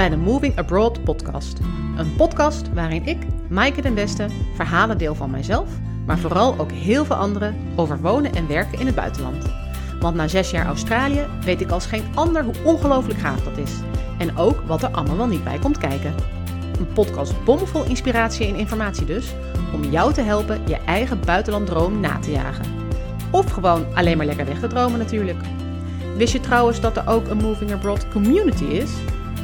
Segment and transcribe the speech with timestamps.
[0.00, 1.58] bij de Moving Abroad podcast.
[1.96, 3.18] Een podcast waarin ik,
[3.48, 5.68] Maaike den Beste, verhalen deel van mijzelf,
[6.06, 9.44] maar vooral ook heel veel anderen over wonen en werken in het buitenland.
[9.98, 13.72] Want na zes jaar Australië weet ik als geen ander hoe ongelooflijk gaaf dat is.
[14.18, 16.14] En ook wat er allemaal niet bij komt kijken.
[16.78, 19.34] Een podcast bomvol inspiratie en informatie dus,
[19.74, 22.66] om jou te helpen je eigen buitenlanddroom na te jagen.
[23.30, 25.38] Of gewoon alleen maar lekker weg te dromen natuurlijk.
[26.16, 28.90] Wist je trouwens dat er ook een Moving Abroad community is?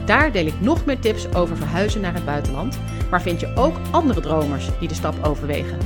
[0.06, 2.78] Daar deel ik nog meer tips over verhuizen naar het buitenland,
[3.10, 5.78] maar vind je ook andere dromers die de stap overwegen.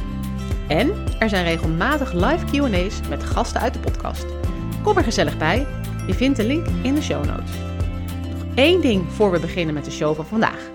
[0.68, 4.26] En er zijn regelmatig live QA's met gasten uit de podcast.
[4.82, 5.66] Kom er gezellig bij.
[6.06, 7.50] Je vindt de link in de show notes.
[8.30, 10.70] Nog één ding voor we beginnen met de show van vandaag.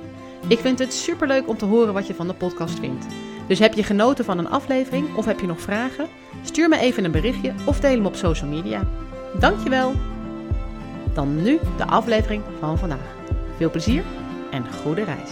[0.47, 3.05] Ik vind het superleuk om te horen wat je van de podcast vindt.
[3.47, 6.07] Dus heb je genoten van een aflevering of heb je nog vragen?
[6.43, 8.87] Stuur me even een berichtje of deel hem op social media.
[9.39, 9.93] Dankjewel!
[11.13, 13.14] Dan nu de aflevering van vandaag.
[13.57, 14.03] Veel plezier
[14.51, 15.31] en goede reis.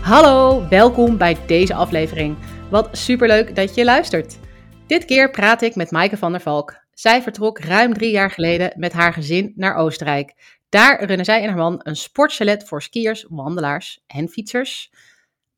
[0.00, 2.36] Hallo, welkom bij deze aflevering.
[2.70, 4.38] Wat superleuk dat je luistert.
[4.86, 6.84] Dit keer praat ik met Maaike van der Valk.
[6.90, 10.58] Zij vertrok ruim drie jaar geleden met haar gezin naar Oostenrijk.
[10.68, 14.92] Daar runnen zij en haar man een sportchalet voor skiers, wandelaars en fietsers.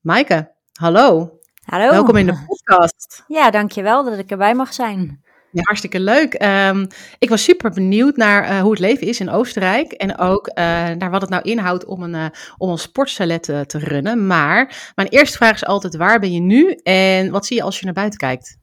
[0.01, 1.39] Maaike, hallo.
[1.63, 1.91] Hallo.
[1.91, 3.25] Welkom in de podcast.
[3.27, 5.24] Ja, dankjewel dat ik erbij mag zijn.
[5.55, 6.35] Ja, hartstikke leuk.
[6.35, 6.87] Ehm,
[7.19, 9.93] ik was super benieuwd naar eh, hoe het leven is in Oostenrijk.
[9.93, 13.65] En ook eh, naar wat het nou inhoudt om een, uh, om een sportsalet te,
[13.67, 14.27] te runnen.
[14.27, 17.79] Maar mijn eerste vraag is altijd: waar ben je nu en wat zie je als
[17.79, 18.63] je naar buiten kijkt?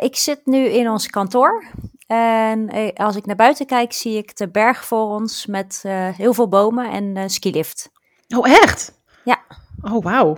[0.00, 1.64] ik zit nu in ons kantoor.
[2.06, 5.84] En als ik naar buiten kijk, zie ik de berg voor ons met
[6.16, 7.90] heel veel bomen en een skilift.
[8.36, 8.92] Oh, echt?
[9.24, 9.38] Ja.
[9.82, 10.36] Oh, wauw.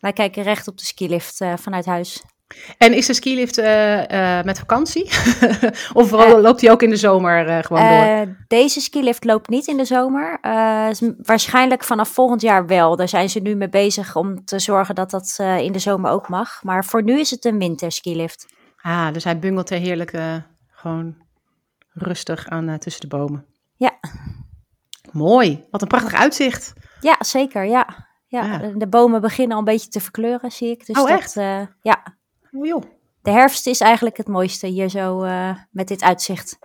[0.00, 2.22] Wij kijken recht op de skilift vanuit huis.
[2.78, 5.04] En is de skilift uh, uh, met vakantie?
[5.92, 8.36] of uh, loopt hij ook in de zomer gewoon door?
[8.46, 10.38] deze skilift loopt niet in de zomer.
[11.22, 12.96] waarschijnlijk vanaf volgend jaar wel.
[12.96, 16.28] Daar zijn ze nu mee bezig om te zorgen dat dat in de zomer ook
[16.28, 16.62] mag.
[16.62, 18.46] Maar voor nu is het een winterskilift.
[18.76, 20.12] Ah, dus hij bungelt er heerlijk
[20.70, 21.16] gewoon
[21.92, 23.46] rustig aan tussen de bomen.
[23.76, 23.98] Ja.
[25.12, 25.66] Mooi.
[25.70, 26.72] Wat een prachtig uitzicht.
[27.00, 27.64] Ja, zeker.
[27.64, 28.06] Ja.
[28.26, 30.86] Ja, de bomen beginnen al een beetje te verkleuren, zie ik.
[30.86, 31.34] Dus oh, dat, echt?
[31.82, 32.17] ja,
[32.50, 32.82] joh.
[33.22, 36.58] De herfst is eigenlijk het mooiste hier zo uh, met dit uitzicht.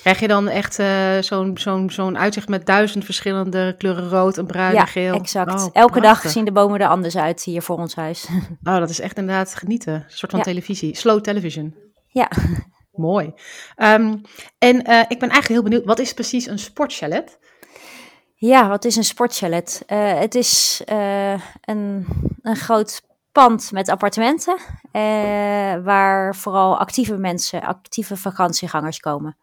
[0.00, 4.46] Krijg je dan echt uh, zo'n zo'n zo'n uitzicht met duizend verschillende kleuren rood en
[4.46, 5.14] bruin ja, en geel?
[5.14, 5.52] exact.
[5.52, 6.22] Oh, Elke prachtig.
[6.22, 8.26] dag zien de bomen er anders uit hier voor ons huis.
[8.64, 9.94] Oh, dat is echt inderdaad genieten.
[9.94, 10.44] Een soort van Ja.
[10.46, 10.96] televisie.
[10.96, 11.74] Slow television.
[12.08, 12.30] ja,
[12.92, 13.32] Mooi.
[13.76, 14.16] Ehm,
[14.58, 17.38] en eh, ik ben eigenlijk heel benieuwd, wat is precies een sportchalet?
[18.34, 19.82] ja, wat is een sportchalet?
[19.86, 22.06] Eh, het is eh, een,
[22.42, 23.02] een groot
[23.42, 24.56] pand met appartementen,
[24.92, 25.02] eh,
[25.84, 29.36] waar vooral actieve mensen, actieve vakantiegangers komen.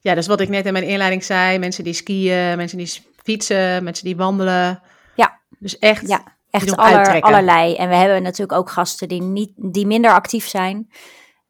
[0.00, 1.58] Ja, dat is wat ik net in mijn inleiding zei.
[1.58, 4.82] Mensen die skiën, mensen die fietsen, mensen die wandelen.
[5.14, 5.40] Ja.
[5.58, 7.74] Dus echt, Ja, echt aller, allerlei.
[7.74, 10.90] En we hebben natuurlijk ook gasten die, niet, die minder actief zijn.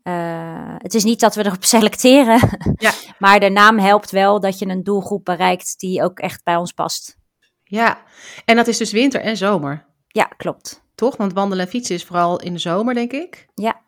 [0.02, 2.40] Eh, het is niet dat we erop selecteren,
[2.76, 2.92] Ja.
[3.18, 6.72] maar de naam helpt wel dat je een doelgroep bereikt die ook echt bij ons
[6.72, 7.16] past.
[7.64, 7.98] ja.
[8.44, 10.82] En dat is dus winter en zomer, Ja, klopt.
[10.94, 11.16] Toch?
[11.16, 13.46] Want wandelen en fietsen is vooral in de zomer, denk ik.
[13.54, 13.80] Ja,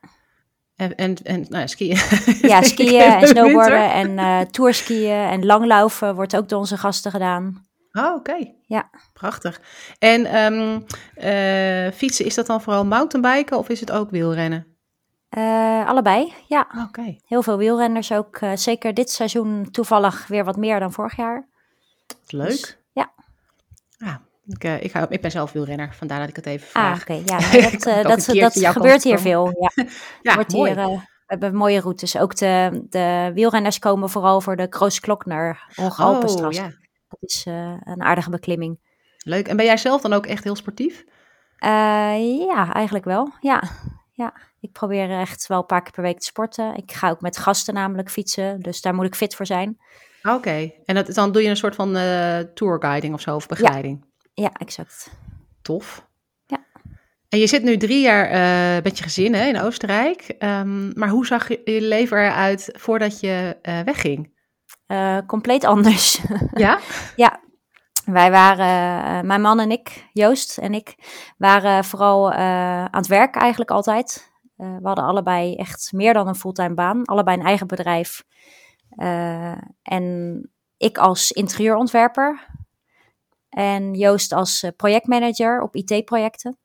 [0.77, 1.99] En, en, en nou ja, skiën.
[2.43, 7.65] ja skiën en snowboarden en eh tourskiën en langlaufen wordt ook door onze gasten gedaan.
[7.93, 8.53] Oh, oké.
[8.67, 8.91] Ja.
[9.13, 9.61] Prachtig.
[9.99, 10.81] En ehm,
[11.15, 14.67] eh, fietsen, is dat dan vooral mountainbiken of is het ook wielrennen?
[15.29, 16.67] Eh, allebei, ja.
[16.89, 17.17] Oké.
[17.25, 18.39] Heel veel wielrenners ook.
[18.55, 21.49] zeker dit seizoen toevallig weer wat meer dan vorig jaar.
[22.27, 22.49] Leuk.
[22.49, 22.79] Dus,
[24.47, 27.01] ik, eh, ik, hou, ik ben zelf wielrenner, vandaar dat ik het even Ah, vraag.
[27.01, 27.13] oké.
[27.13, 29.57] Ja, dat, Ik eh, dat, dat jouw gebeurt hier veel.
[29.75, 29.85] Ja.
[30.23, 30.71] Ja, wordt mooi.
[30.73, 32.19] hier, eh, we hebben mooie routes.
[32.19, 36.59] Ook de, de wielrenners komen vooral voor de Kroos-Klokner Hoge Alpenstras.
[36.59, 36.71] Oh, ja.
[37.09, 37.45] Dat is
[37.85, 38.79] een aardige beklimming.
[39.19, 39.49] Leuk.
[39.49, 41.05] En ben jij zelf dan ook echt heel sportief?
[41.59, 43.33] Ja, eigenlijk wel.
[43.41, 43.63] Ja.
[44.13, 46.75] ja, ik probeer echt wel een paar keer per week te sporten.
[46.77, 49.79] Ik ga ook met gasten namelijk fietsen, dus daar moet ik fit voor zijn.
[50.23, 50.73] Oké.
[50.85, 51.93] En dat, dan doe je een soort van
[52.55, 54.01] tourguiding of zo, of begeleiding.
[54.01, 54.07] Ja,
[54.45, 55.11] exact.
[55.63, 56.07] Tof.
[56.47, 56.67] Ja.
[57.29, 60.21] En je zit nu drie jaar eh, met je gezin hè, in Oostenrijk.
[60.39, 64.35] Ehm, maar hoe zag je, je leven eruit voordat je eh, wegging?
[64.87, 66.21] Eh, compleet anders.
[66.55, 66.79] Ja?
[67.17, 67.41] Ja,
[68.05, 70.95] wij waren, mijn man en ik, Joost en ik,
[71.39, 74.35] waren vooral aan het werk eigenlijk altijd.
[74.57, 78.23] We hadden allebei echt meer dan een fulltime baan, allebei een eigen bedrijf.
[79.83, 82.47] En ik als interieurontwerper
[83.57, 86.59] en Joost als eh, projectmanager op IT-projecten.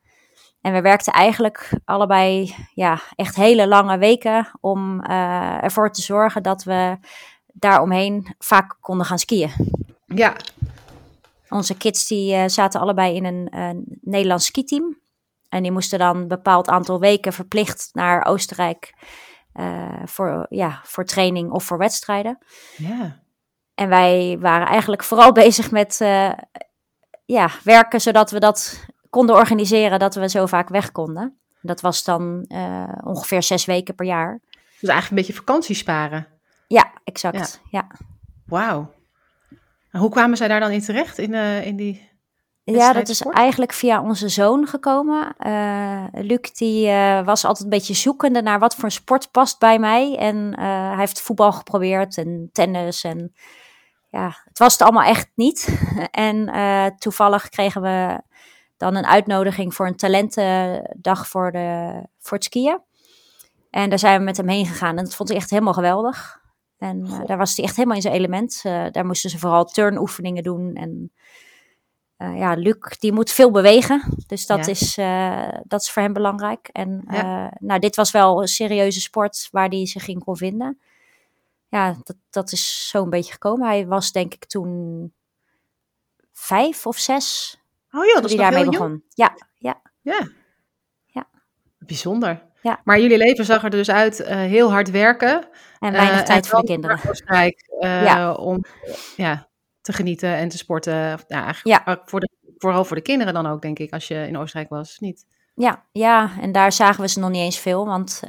[0.61, 6.43] En we werkten eigenlijk allebei ja, echt hele lange weken om eh, ervoor te zorgen
[6.43, 6.97] dat we
[7.45, 9.51] daaromheen vaak konden gaan skiën.
[10.05, 10.35] Ja.
[11.49, 14.99] onze kids die uh, zaten allebei in een uh, Nederlands skiteam.
[15.49, 18.93] En die moesten dan een bepaald aantal weken verplicht naar Oostenrijk
[19.53, 22.37] uh, voor, ja, voor training of voor wedstrijden.
[22.77, 23.19] Ja.
[23.75, 25.99] En wij waren eigenlijk vooral bezig met
[27.31, 31.39] ja, werken zodat we dat konden organiseren, dat we zo vaak weg konden.
[31.61, 32.45] Dat was dan
[33.03, 34.39] ongeveer zes weken per jaar.
[34.79, 36.27] Dus eigenlijk een beetje vakantie sparen.
[36.67, 37.61] Ja, exact.
[37.69, 37.87] Ja.
[37.89, 37.95] ja.
[38.45, 38.93] Wauw.
[39.91, 42.09] Hoe kwamen zij daar dan in terecht, in, uh, in die
[42.63, 45.35] ja, dat is eigenlijk via onze zoon gekomen.
[45.39, 46.87] Uh, Luc die
[47.23, 50.15] was altijd een beetje zoekende naar wat voor sport past bij mij.
[50.17, 53.03] En hij heeft voetbal geprobeerd en tennis.
[53.03, 53.33] En
[54.11, 55.79] ja, het was het allemaal echt niet.
[56.11, 56.51] en
[56.97, 58.21] toevallig kregen we
[58.77, 62.81] dan een uitnodiging voor een talentendag voor, de, voor het skiën.
[63.69, 64.97] En daar zijn we met hem heen gegaan.
[64.97, 66.39] En dat vond hij echt helemaal geweldig.
[66.77, 68.61] En uh, daar was hij echt helemaal in zijn element.
[68.65, 70.75] Uh, daar moesten ze vooral turnoefeningen doen.
[70.75, 71.11] En
[72.35, 74.01] ja, Luc, die moet veel bewegen.
[74.27, 74.71] Dus dat, ja.
[74.71, 74.95] is,
[75.67, 76.69] dat is voor hem belangrijk.
[76.71, 77.53] En ja.
[77.59, 80.79] nou, dit was wel een serieuze sport waar hij zich in kon vinden.
[81.71, 83.67] Ja, dat, dat is zo een beetje gekomen.
[83.67, 85.13] Hij was denk ik toen
[86.31, 87.59] vijf of zes.
[87.91, 88.87] Oh ja, dat is daarmee begon.
[88.87, 89.03] Jong.
[89.09, 89.81] Ja, ja.
[90.01, 90.27] Ja.
[91.05, 91.27] ja.
[91.77, 92.43] Bijzonder.
[92.61, 92.81] Ja.
[92.83, 95.47] Maar jullie leven zag er dus uit uh, heel hard werken.
[95.79, 96.99] En weinig uh, tijd en voor de kinderen.
[97.09, 98.33] Oostenrijk, uh, ja.
[98.33, 98.63] om
[99.15, 99.49] ja,
[99.81, 101.19] te genieten en te sporten.
[101.27, 102.01] Ja, ja.
[102.05, 104.99] Voor de, vooral voor de kinderen dan ook, denk ik, als je in Oostenrijk was,
[104.99, 105.25] niet?
[105.53, 108.21] Ja, ja, en daar zagen we ze nog niet eens veel, want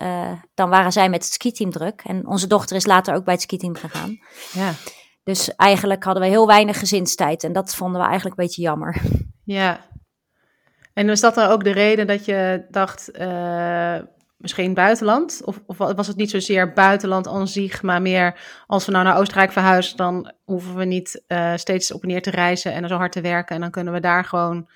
[0.55, 2.03] dan waren zij met het skiteam druk.
[2.05, 4.19] En onze dochter is later ook bij het skiteam gegaan.
[4.53, 4.73] Ja.
[5.25, 9.01] Dus eigenlijk hadden we heel weinig gezinstijd en dat vonden we eigenlijk een beetje jammer.
[9.45, 9.81] Ja.
[10.95, 13.11] En was dat dan ook de reden dat je dacht,
[14.37, 15.41] misschien buitenland?
[15.45, 19.17] Of, of, was het niet zozeer buitenland aan zich, maar meer als we nou naar
[19.17, 22.97] Oostenrijk verhuizen, dan hoeven we niet uh, steeds op en neer te reizen en zo
[22.97, 23.55] hard te werken.
[23.55, 24.69] En dan kunnen we daar gewoon,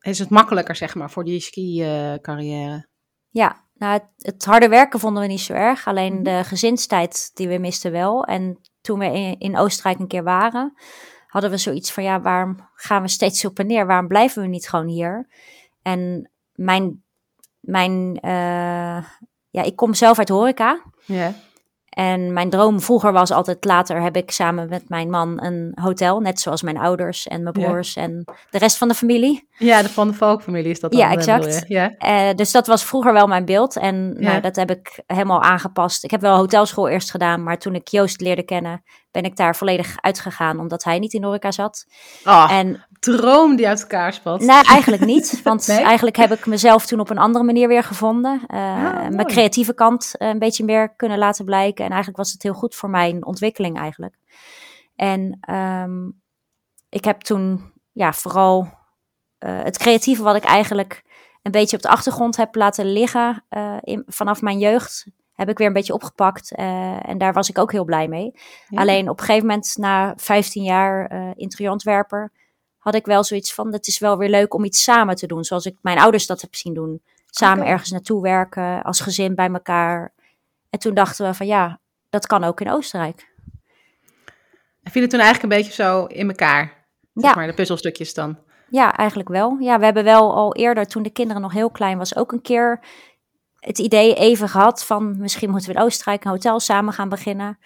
[0.00, 2.88] is het makkelijker zeg maar voor die ski-carrière?
[3.28, 5.86] Ja, nou het, het, harde werken vonden we niet zo erg.
[5.86, 8.24] Alleen de gezinstijd die we misten wel.
[8.24, 10.72] En toen we in, in Oostenrijk een keer waren,
[11.26, 13.86] hadden we zoiets van ja, waarom gaan we steeds op en neer?
[13.86, 15.28] Waarom blijven we niet gewoon hier?
[15.82, 17.02] En mijn
[17.60, 19.04] mijn, uh,
[19.50, 20.82] ja, ik kom zelf uit horeca.
[21.04, 21.34] Ja.
[22.00, 26.20] En mijn droom vroeger was altijd, later heb ik samen met mijn man een hotel.
[26.20, 28.02] Net zoals mijn ouders en mijn broers ja.
[28.02, 29.48] en de rest van de familie.
[29.58, 31.00] Ja, de Van de Valk-familie is dat dan.
[31.00, 31.64] Ja, exact.
[31.68, 31.94] Ja.
[31.98, 33.76] Uh, dus dat was vroeger wel mijn beeld.
[33.76, 34.28] En ja.
[34.28, 36.04] nou, dat heb ik helemaal aangepast.
[36.04, 39.56] Ik heb wel hotelschool eerst gedaan, maar toen ik Joost leerde kennen, ben ik daar
[39.56, 41.86] volledig uitgegaan, omdat hij niet in horeca zat.
[42.24, 44.40] Oh, en droom die uit elkaar spat.
[44.40, 45.40] Nee, eigenlijk niet.
[45.44, 45.78] Want nee?
[45.78, 48.40] eigenlijk heb ik mezelf toen op een andere manier weer gevonden.
[48.48, 51.84] Uh, ah, mijn creatieve kant uh, een beetje meer kunnen laten blijken.
[51.84, 54.14] En eigenlijk was het heel goed voor mijn ontwikkeling eigenlijk.
[54.96, 56.20] En um,
[56.88, 58.60] ik heb toen ja, vooral
[59.38, 61.02] uh, het creatieve wat ik eigenlijk
[61.42, 63.44] een beetje op de achtergrond heb laten liggen
[63.80, 65.06] in, vanaf mijn jeugd
[65.40, 66.52] heb ik weer een beetje opgepakt.
[66.58, 68.32] Uh, en daar was ik ook heel blij mee.
[68.68, 68.80] Ja.
[68.80, 72.32] Alleen op een gegeven moment, na 15 jaar uh, interieurontwerper,
[72.78, 75.44] had ik wel zoiets van: het is wel weer leuk om iets samen te doen.
[75.44, 77.02] Zoals ik mijn ouders dat heb zien doen.
[77.26, 77.70] Samen okay.
[77.70, 80.12] ergens naartoe werken, als gezin bij elkaar.
[80.70, 81.80] En toen dachten we van ja,
[82.10, 83.28] dat kan ook in Oostenrijk.
[84.82, 86.86] En viel het toen eigenlijk een beetje zo in elkaar?
[87.14, 87.36] Zeg ja.
[87.36, 88.38] maar, de puzzelstukjes dan.
[88.70, 89.56] Ja, eigenlijk wel.
[89.58, 92.42] Ja, we hebben wel al eerder, toen de kinderen nog heel klein was, ook een
[92.42, 92.80] keer
[93.60, 97.58] het idee even gehad van misschien moeten we in Oostenrijk een hotel samen gaan beginnen.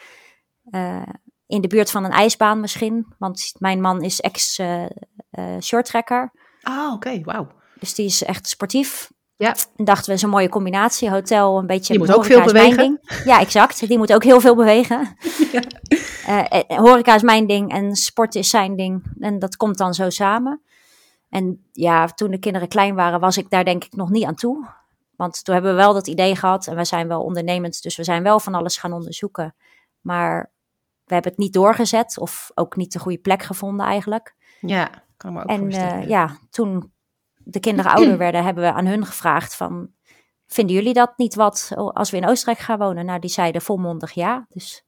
[0.71, 1.03] Uh,
[1.47, 6.33] in de buurt van een ijsbaan misschien, want mijn man is ex-shorttrekker.
[6.33, 7.23] Uh, uh, ah, oké, okay.
[7.23, 7.49] wauw.
[7.79, 9.13] Dus die is echt sportief.
[9.37, 9.55] Ja.
[9.77, 11.11] En dachten we, is een mooie combinatie.
[11.11, 11.93] Hotel, een beetje...
[11.93, 13.01] Die moet ook veel bewegen.
[13.25, 13.89] Ja, exact.
[13.89, 15.17] Die moet ook heel veel bewegen.
[15.53, 15.63] ja.
[16.53, 19.03] uh, horeca is mijn ding en sport is zijn ding.
[19.19, 20.63] En dat komt dan zo samen.
[21.29, 24.35] En ja, toen de kinderen klein waren, was ik daar denk ik nog niet aan
[24.35, 24.67] toe.
[25.25, 28.05] Want toen hebben we wel dat idee gehad en we zijn wel ondernemend, dus we
[28.05, 29.55] zijn wel van alles gaan onderzoeken.
[30.01, 30.53] Maar
[31.05, 34.35] we hebben het niet doorgezet of ook niet de goede plek gevonden eigenlijk.
[34.61, 36.03] Ja, kan me ook en, voorstellen.
[36.03, 36.93] Uh, ja, toen
[37.37, 39.91] de kinderen ouder werden, hebben we aan hun gevraagd van,
[40.47, 43.05] vinden jullie dat niet wat als we in Oostenrijk gaan wonen?
[43.05, 44.47] Nou, die zeiden volmondig ja.
[44.49, 44.85] Dus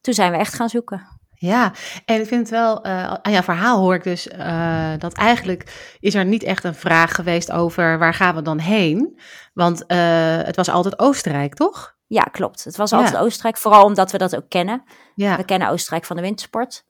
[0.00, 1.06] toen zijn we echt gaan zoeken.
[1.36, 1.72] Ja,
[2.04, 5.96] en ik vind het wel, uh, aan jouw verhaal hoor ik dus uh, dat eigenlijk
[6.00, 9.20] is er niet echt een vraag geweest over waar gaan we dan heen.
[9.52, 11.96] Want uh, het was altijd Oostenrijk, toch?
[12.06, 12.64] Ja, klopt.
[12.64, 13.20] Het was altijd ja.
[13.20, 14.82] Oostenrijk, vooral omdat we dat ook kennen.
[15.14, 15.36] Ja.
[15.36, 16.84] We kennen Oostenrijk van de wintersport.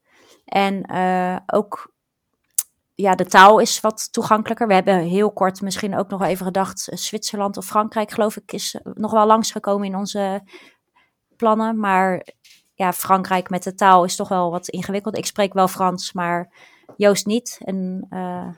[0.45, 0.91] En
[1.47, 1.93] ook,
[2.95, 4.67] ja, de taal is wat toegankelijker.
[4.67, 8.81] We hebben heel kort misschien ook nog even gedacht, Zwitserland of Frankrijk geloof ik is
[8.83, 10.43] nog wel langsgekomen in onze
[11.37, 11.79] plannen.
[11.79, 12.27] Maar
[12.75, 15.17] ja, Frankrijk met de taal is toch wel wat ingewikkeld.
[15.17, 16.53] Ik spreek wel Frans, maar
[16.97, 17.61] Joost niet.
[17.65, 18.49] En uh,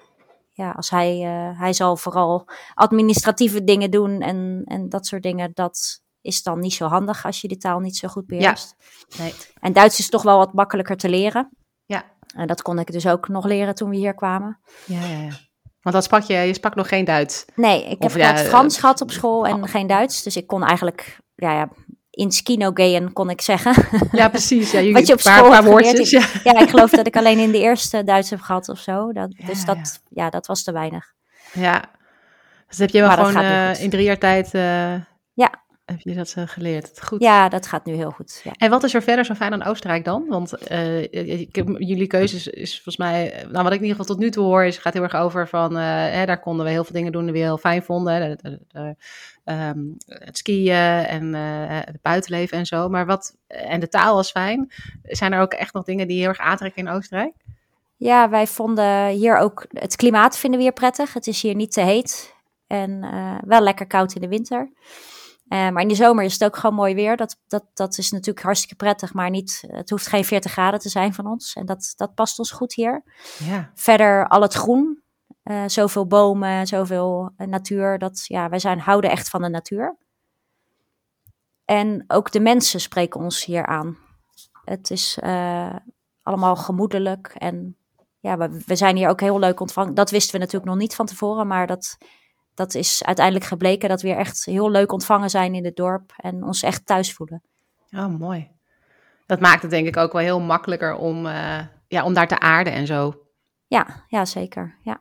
[0.53, 5.51] ja, als hij, uh, hij zal vooral administratieve dingen doen en, en dat soort dingen.
[5.55, 8.75] Dat is dan niet zo handig als je de taal niet zo goed beheerst.
[9.09, 9.23] Ja.
[9.23, 9.35] Nee.
[9.61, 11.51] En Duits is toch wel wat makkelijker te leren.
[11.85, 12.05] Ja.
[12.35, 14.61] En dat kon ik dus ook nog leren toen we hier kwamen.
[14.87, 15.33] Ja, ja, ja.
[15.81, 17.45] Want dat sprak je, je sprak nog geen Duits?
[17.55, 19.71] Nee, ik heb ja, Frans uh, gehad op school en oh.
[19.71, 20.23] geen Duits.
[20.23, 21.69] Dus ik kon eigenlijk, ja, ja
[22.17, 23.75] in skinogeën kon ik zeggen.
[24.13, 24.71] Ja, precies.
[24.71, 26.27] Ja, Wat je op school paar, woordjes, ja.
[26.45, 26.59] ja.
[26.59, 29.13] ik geloof dat ik alleen in de eerste Duits heb gehad of zo.
[29.13, 30.25] Dat, ja, dus dat, ja.
[30.25, 30.31] ja.
[30.31, 31.13] dat was te weinig.
[31.53, 31.85] Ja,
[32.69, 34.55] dus heb je wel gewoon uh, in drie jaar tijd...
[34.55, 34.95] Uh,
[35.33, 35.65] ja.
[35.87, 37.03] Heb je dat uh, geleerd?
[37.03, 37.21] Goed.
[37.21, 38.41] Ja, dat gaat nu heel goed.
[38.45, 38.53] Ja.
[38.53, 40.25] En wat is er verder zo fijn aan Oostenrijk dan?
[40.29, 40.55] Want
[41.79, 44.65] jullie keuzes is volgens mij, nou wat ik in ieder geval tot nu toe hoor,
[44.65, 47.33] is gaat heel erg over van, hè, daar konden we heel veel dingen doen die
[47.33, 48.39] we heel fijn vonden.
[49.45, 52.89] Um, het skiën en het buitenleven en zo.
[52.89, 54.73] Maar wat, en de taal was fijn.
[55.03, 57.33] Zijn er ook echt nog dingen die heel erg aantrekken in Oostenrijk?
[57.97, 61.13] Ja, wij vonden hier ook het klimaat vinden we hier prettig.
[61.13, 62.35] Het is hier niet te heet
[62.67, 64.71] en uh, wel lekker koud in de winter.
[65.49, 67.17] Uh, maar in de zomer is het ook gewoon mooi weer.
[67.17, 70.89] Dat, dat, dat is natuurlijk hartstikke prettig, maar niet, het hoeft geen 40 graden te
[70.89, 71.55] zijn van ons.
[71.55, 73.03] En dat, dat past ons goed hier.
[73.39, 73.71] Ja.
[73.75, 75.03] Verder al het groen.
[75.45, 77.99] Uh, zoveel bomen, zoveel natuur.
[77.99, 79.97] Dat, ja, wij zijn, houden echt van de natuur.
[81.65, 83.99] En ook de mensen spreken ons hier aan.
[84.65, 85.19] Het is
[86.23, 87.77] allemaal gemoedelijk en
[88.21, 89.95] ja, we, we, zijn hier ook heel leuk ontvangen.
[89.95, 91.99] Dat wisten we natuurlijk nog niet van tevoren, maar dat,
[92.57, 96.13] dat is uiteindelijk gebleken dat we weer echt heel leuk ontvangen zijn in het dorp
[96.17, 97.43] en ons echt thuis voelen.
[97.91, 98.51] Oh, mooi.
[99.27, 101.59] Dat maakt het denk ik ook wel heel makkelijker om, uh,
[101.89, 103.15] ja, om daar te aarden en zo.
[103.67, 104.79] Ja, ja, zeker.
[104.83, 105.01] Ja.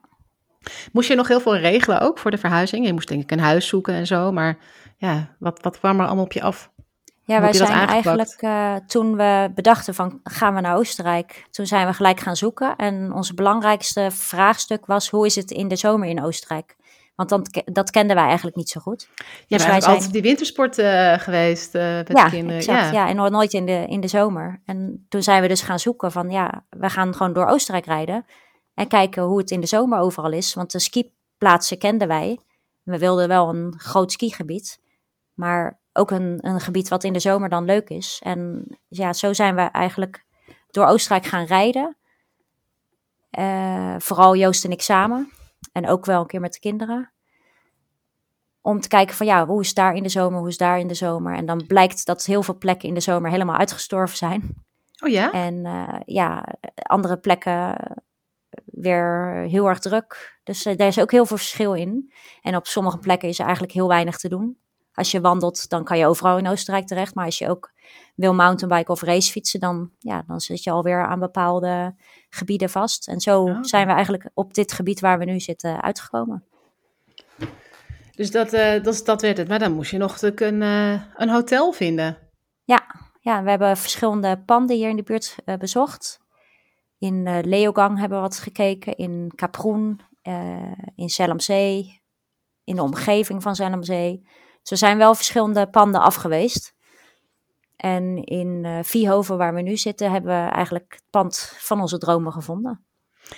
[0.91, 2.85] Moest je nog heel veel regelen ook voor de verhuizing?
[2.85, 4.57] Je moest denk ik een huis zoeken en zo, maar
[4.97, 6.71] ja, wat, wat kwam er allemaal op je af?
[7.23, 11.87] Ja, wij zijn eigenlijk uh, toen we bedachten van gaan we naar Oostenrijk, toen zijn
[11.87, 12.75] we gelijk gaan zoeken.
[12.75, 16.75] En ons belangrijkste vraagstuk was hoe is het in de zomer in Oostenrijk?
[17.15, 19.09] Want dan, dat kenden wij eigenlijk niet zo goed.
[19.47, 22.57] Ja, dus wij zijn altijd die wintersport uh, geweest uh, met ja, de kinderen.
[22.57, 23.07] Exact, ja.
[23.07, 24.61] ja, en nooit in de, in de zomer.
[24.65, 28.25] En toen zijn we dus gaan zoeken van ja, we gaan gewoon door Oostenrijk rijden.
[28.73, 30.53] En kijken hoe het in de zomer overal is.
[30.53, 32.39] Want de skiplaatsen kenden wij.
[32.83, 34.79] We wilden wel een groot skigebied.
[35.33, 38.19] Maar ook een, een gebied wat in de zomer dan leuk is.
[38.23, 40.25] En ja, zo zijn we eigenlijk
[40.71, 41.97] door Oostenrijk gaan rijden.
[43.39, 45.31] Uh, vooral Joost en ik samen.
[45.71, 47.11] En ook wel een keer met de kinderen.
[48.61, 50.87] Om te kijken van ja, hoe is daar in de zomer, hoe is daar in
[50.87, 51.35] de zomer.
[51.35, 54.63] En dan blijkt dat heel veel plekken in de zomer helemaal uitgestorven zijn.
[55.03, 55.31] Oh ja?
[55.31, 57.77] En uh, ja, andere plekken
[58.65, 60.39] weer heel erg druk.
[60.43, 62.13] Dus uh, daar is ook heel veel verschil in.
[62.41, 64.57] En op sommige plekken is er eigenlijk heel weinig te doen.
[64.93, 67.15] Als je wandelt, dan kan je overal in Oostenrijk terecht.
[67.15, 67.71] Maar als je ook
[68.15, 71.95] wil mountainbiken of racefietsen, dan, ja, dan zit je alweer aan bepaalde
[72.29, 73.07] gebieden vast.
[73.07, 73.57] En zo oh.
[73.61, 76.43] zijn we eigenlijk op dit gebied waar we nu zitten uitgekomen.
[78.11, 79.47] Dus dat, uh, dat, dat werd het.
[79.47, 82.17] Maar dan moest je nog een, uh, een hotel vinden.
[82.63, 82.85] Ja,
[83.19, 86.19] ja, we hebben verschillende panden hier in de buurt uh, bezocht.
[86.97, 90.01] In Leogang hebben we wat gekeken, in Kaproen,
[90.95, 92.01] in Zellamzee,
[92.63, 94.27] in de omgeving van Zellamzee.
[94.61, 96.74] Ze zijn wel verschillende panden afgeweest.
[97.77, 101.97] En in uh, Viehoven, waar we nu zitten, hebben we eigenlijk het pand van onze
[101.97, 102.85] dromen gevonden.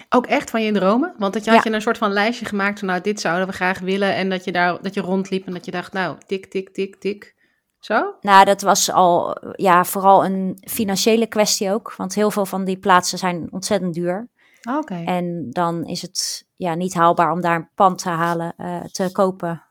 [0.10, 1.16] Ook echt van je dromen?
[1.18, 3.54] Want dat je, had je een soort van lijstje gemaakt van nou, dit zouden we
[3.54, 4.16] graag willen.
[4.16, 6.96] En dat je daar dat je rondliep en dat je dacht, nou, tik, tik, tik,
[6.96, 7.36] tik.
[7.80, 8.16] Zo?
[8.22, 11.96] Nou, dat was al ja, vooral een financiële kwestie ook.
[11.96, 14.30] Want heel veel van die plaatsen zijn ontzettend duur.
[14.62, 15.04] Ah, oké.
[15.06, 19.10] En dan is het ja, niet haalbaar om daar een pand te halen, uh, te
[19.12, 19.64] kopen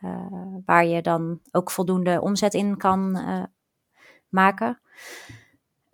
[0.00, 0.26] uh,
[0.64, 3.42] waar je dan ook voldoende omzet in kan uh,
[4.30, 4.80] maken.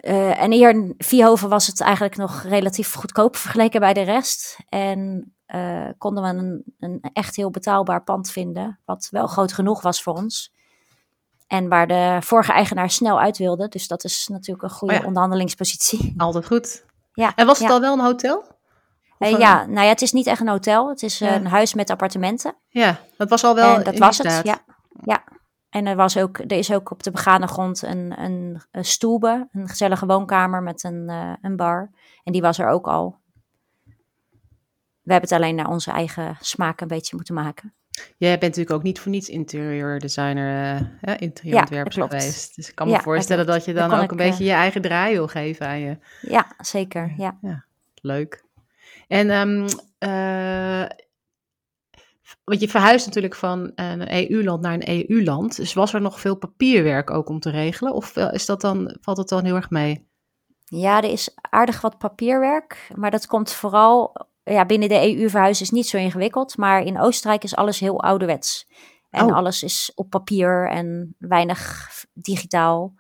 [0.00, 4.59] Uh, en hier in Viehoven was het eigenlijk nog relatief goedkoop vergeleken bij de rest.
[4.69, 5.31] En
[5.99, 10.14] konden we een, een, echt heel betaalbaar pand vinden, wat wel groot genoeg was voor
[10.14, 10.55] ons.
[11.47, 13.69] En waar de vorige eigenaar snel uit wilde.
[13.69, 15.07] Dus dat is natuurlijk een goede oh ja.
[15.07, 16.14] onderhandelingspositie.
[16.16, 16.85] Altijd goed.
[17.12, 17.75] Ja, en was het ja.
[17.75, 18.55] al wel een hotel?
[19.19, 20.88] Uh, ja, nou ja, het is niet echt een hotel.
[20.88, 21.35] Het is ja.
[21.35, 22.57] een huis met appartementen.
[22.69, 23.75] Ja, dat was al wel.
[23.75, 24.59] En dat was het, ja.
[25.02, 25.25] ja.
[25.70, 29.49] En er, was ook, er is ook op de begane grond een, een, een stoelbe,
[29.52, 31.90] een gezellige woonkamer met een, uh, een bar.
[32.25, 33.18] En die was er ook al.
[35.02, 37.75] We hebben het alleen naar onze eigen smaak een beetje moeten maken.
[38.16, 42.56] Jij bent natuurlijk ook niet voor niets interieur designer, uh, interieurontwerper ja, geweest.
[42.56, 44.82] Dus ik kan me ja, voorstellen dat je dan ook ik, een beetje je eigen
[44.82, 45.99] draai wil geven aan je.
[46.20, 47.14] Ja, zeker.
[47.16, 47.38] Ja.
[47.40, 48.44] ja leuk.
[49.08, 49.66] En um,
[49.99, 50.85] uh,
[52.45, 55.56] want je verhuist natuurlijk van een EU-land naar een EU-land.
[55.56, 57.92] Dus was er nog veel papierwerk ook om te regelen?
[57.92, 60.09] Of is dat dan, valt het dan heel erg mee?
[60.64, 65.64] Ja, er is aardig wat papierwerk, maar dat komt vooral ja, binnen de EU verhuizen
[65.64, 68.68] is niet zo ingewikkeld, maar in Oostenrijk is alles heel ouderwets.
[69.11, 69.37] En Oh.
[69.37, 72.95] alles is op papier en weinig digitaal.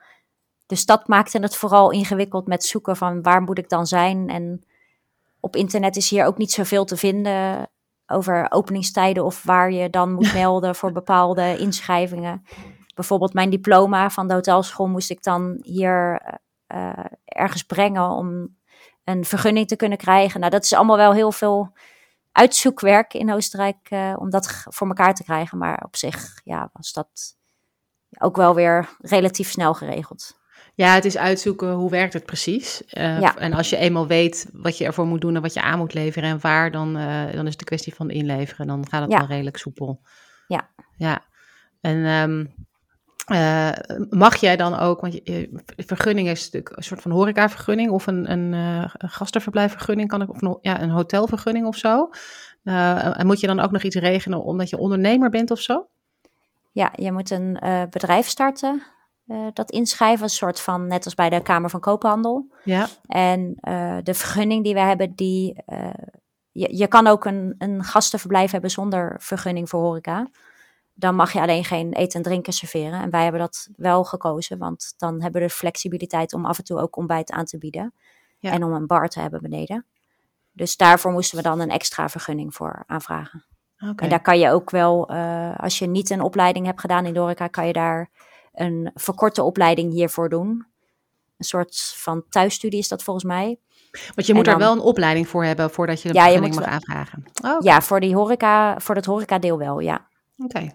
[0.66, 4.28] Dus dat maakte het vooral ingewikkeld met zoeken van waar moet ik dan zijn.
[4.28, 4.66] En
[5.40, 7.70] op internet is hier ook niet zoveel te vinden
[8.06, 12.42] over openingstijden of waar je dan moet melden voor bepaalde inschrijvingen.
[12.94, 16.22] Bijvoorbeeld mijn diploma van de hotelschool moest ik dan hier
[16.66, 18.56] eh, ergens brengen om
[19.04, 20.40] een vergunning te kunnen krijgen.
[20.40, 21.72] Nou, dat is allemaal wel heel veel
[22.32, 25.58] uitzoekwerk in Oostenrijk eh, om dat voor elkaar te krijgen.
[25.58, 27.36] Maar op zich ja, was dat
[28.18, 30.38] ook wel weer relatief snel geregeld.
[30.76, 32.82] Ja, het is uitzoeken hoe werkt het precies.
[32.86, 33.36] Ja.
[33.36, 35.94] En als je eenmaal weet wat je ervoor moet doen en wat je aan moet
[35.94, 38.66] leveren en waar, dan, eh, dan is het een kwestie van inleveren.
[38.66, 39.18] Dan gaat het Ja.
[39.18, 40.00] wel redelijk soepel.
[40.48, 40.68] Ja.
[40.96, 41.24] Ja.
[41.80, 42.46] En ehm,
[43.26, 48.06] eh, mag jij dan ook, want je, vergunning is natuurlijk een soort van horecavergunning of
[48.06, 52.10] een, een, een gastenverblijfvergunning, kan ik, of een, ja, een hotelvergunning of zo.
[52.64, 55.86] En moet je dan ook nog iets regelen omdat je ondernemer bent of zo?
[56.72, 57.58] Ja, je moet een
[57.90, 58.82] bedrijf starten,
[59.26, 62.46] eh, dat inschrijven, een soort van net als bij de Kamer van Koophandel.
[62.64, 62.88] Ja.
[63.06, 65.88] En eh, de vergunning die we hebben, die, eh,
[66.52, 70.30] je, je kan ook een, een gastenverblijf hebben zonder vergunning voor horeca.
[70.94, 73.00] Dan mag je alleen geen eten en drinken serveren.
[73.00, 76.64] En wij hebben dat wel gekozen, want dan hebben we de flexibiliteit om af en
[76.64, 77.94] toe ook ontbijt aan te bieden.
[78.38, 78.50] Ja.
[78.50, 79.86] En om een bar te hebben beneden.
[80.52, 83.44] Dus daarvoor moesten we dan een extra vergunning voor aanvragen.
[83.90, 84.04] Oké.
[84.04, 85.08] En daar kan je ook wel,
[85.56, 88.10] als je niet een opleiding hebt gedaan in horeca, kan je daar
[88.56, 90.66] een verkorte opleiding hiervoor doen.
[91.38, 93.58] Een soort van thuisstudie is dat volgens mij.
[94.14, 96.30] Want je moet daar dan- wel een opleiding voor hebben voordat je de Ja, je
[96.32, 97.24] vergunning moet mag aanvragen.
[97.44, 100.06] Oh, Ja, voor, die horeca, voor dat horecadeel wel, ja.
[100.36, 100.70] Oké.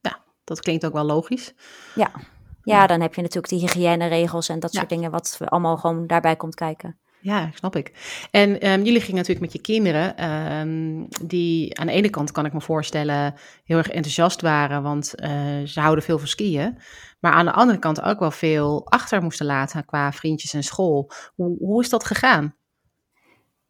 [0.00, 1.54] Ja, dat klinkt ook wel logisch.
[1.94, 2.10] Ja.
[2.62, 4.78] ja, dan heb je natuurlijk die hygiëneregels en dat Ja.
[4.78, 6.98] soort dingen, wat allemaal gewoon daarbij komt kijken.
[7.22, 7.92] Ja, snap ik.
[8.30, 12.44] En ehm, jullie gingen natuurlijk met je kinderen, ehm, die aan de ene kant kan
[12.46, 15.30] ik me voorstellen heel erg enthousiast waren, want eh,
[15.64, 16.78] ze houden veel van skiën.
[17.20, 21.10] Maar aan de andere kant ook wel veel achter moesten laten qua vriendjes en school.
[21.34, 22.54] Hoe, hoe is dat gegaan?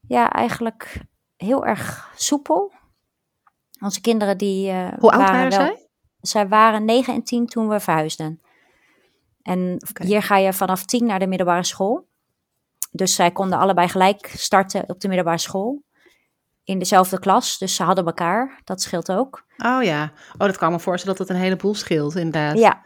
[0.09, 1.05] Ja, eigenlijk
[1.37, 2.73] heel erg soepel.
[3.81, 5.89] Onze kinderen die eh, Hoe oud waren zij?
[6.21, 8.41] Zij waren 9 en 10 toen we verhuisden.
[9.43, 12.09] En hier ga je vanaf 10 naar de middelbare school.
[12.91, 15.83] Dus zij konden allebei gelijk starten op de middelbare school.
[16.65, 18.61] In dezelfde klas, dus ze hadden elkaar.
[18.65, 19.45] Dat scheelt ook.
[19.59, 22.59] Oh ja, oh, dat kan me voorstellen dat het een heleboel scheelt, inderdaad.
[22.59, 22.83] Ja,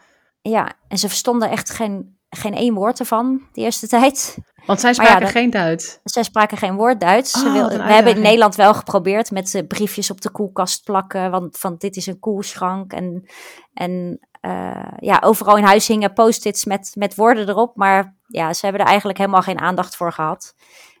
[0.49, 0.73] ja.
[0.87, 4.37] en ze verstonden echt geen, geen één woord ervan de eerste tijd.
[4.65, 5.99] Want zij ja, spraken dat- geen Duits.
[6.03, 7.31] Zij spraken geen woord Duits.
[7.31, 8.21] Ze Oh, wil- we hebben in.
[8.21, 11.31] Nederland wel geprobeerd met eh, briefjes op de koelkast plakken.
[11.31, 12.93] Want van dit is een koelschrank.
[12.93, 13.29] En,
[13.73, 17.75] en eh, ja, overal in huis hingen post-its met, met woorden erop.
[17.75, 20.53] Maar ja, ze hebben er eigenlijk helemaal geen aandacht voor gehad.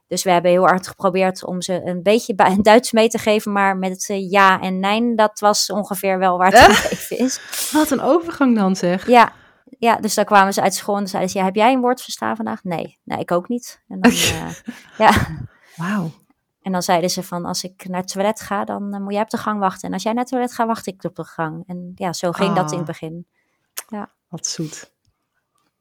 [0.07, 3.51] Dus we hebben heel hard geprobeerd om ze een beetje bij- Duits mee te geven.
[3.51, 6.75] Maar met eh, ja en nee, dat was ongeveer wel waar het Eh?
[6.75, 7.69] gebleven is.
[7.71, 9.07] Wat een overgang dan zeg.
[9.07, 9.31] Ja,
[9.79, 12.01] ja, dus dan kwamen ze uit school en zeiden ze, ja, heb jij een woord
[12.01, 12.63] verstaan vandaag?
[12.63, 13.81] Nee, nee, ik ook niet.
[13.87, 14.49] En dan, eh,
[14.97, 15.11] ja.
[15.75, 16.11] Wauw.
[16.61, 19.21] En dan zeiden ze van, als ik naar het toilet ga, dan eh, moet jij
[19.21, 19.87] op de gang wachten.
[19.87, 21.63] En als jij naar het toilet gaat, wacht ik op de gang.
[21.67, 22.93] En ja, zo ging dat in het Ah.
[22.99, 23.27] begin.
[24.29, 24.91] Wat zoet.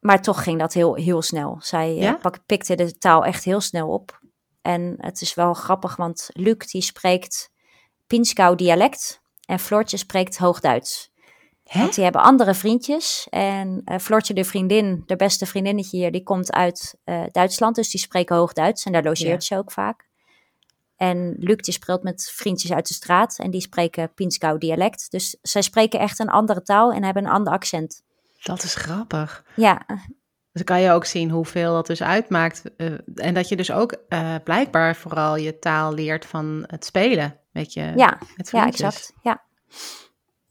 [0.05, 1.57] Maar toch ging dat heel, heel snel.
[1.61, 2.19] Zij eh, Ja?
[2.47, 4.21] pikte de taal echt heel snel op.
[4.62, 7.51] En het is wel grappig, want Luc die spreekt
[8.07, 11.12] Pinskau dialect en Floortje spreekt Hoogduits.
[11.64, 11.81] Hè?
[11.81, 13.27] Want die hebben andere vriendjes.
[13.31, 17.77] En eh Floortje, de vriendin, de beste vriendinnetje hier, die komt uit eh, Duitsland.
[17.77, 20.09] Dus die spreken Hoogduits en daar logeert ze ook vaak.
[20.97, 25.11] En Luc die speelt met vriendjes uit de straat en die spreken Pinskau dialect.
[25.11, 28.03] Dus zij spreken echt een andere taal en hebben een ander accent.
[28.44, 29.44] Dat is grappig.
[29.57, 29.96] Ja, Dus
[30.52, 32.62] dan kan je ook zien hoeveel dat dus uitmaakt.
[32.76, 37.38] eh, en dat je dus ook eh, blijkbaar vooral je taal leert van het spelen
[37.52, 39.12] met je ja, met ja, exact.
[39.22, 39.42] Ja.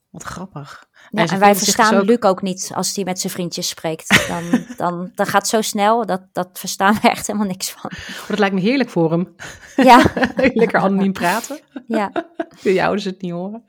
[0.09, 0.87] Wat grappig.
[1.09, 3.69] Ja, en wij zich dus verstaan ook- Luc ook niet als hij met zijn vriendjes
[3.69, 4.27] spreekt.
[4.27, 4.43] Dan,
[4.77, 7.91] dan, dan gaat het zo snel, dat, dat verstaan we echt helemaal niks van.
[8.21, 9.35] Oh, dat lijkt me heerlijk voor hem.
[9.75, 10.03] Ja,
[10.53, 11.59] Lekker anoniem praten.
[11.87, 12.11] ja.
[12.61, 13.63] Je ouders het niet horen.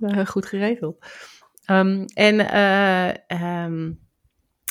[0.00, 1.06] Eh, goed geregeld.
[1.66, 3.92] Ehm, en eh, ehm,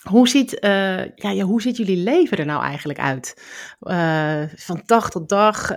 [0.10, 3.44] hoe, ziet, eh, ja, hoe ziet jullie leven er nou eigenlijk uit?
[3.80, 5.68] Eh, van dag tot dag.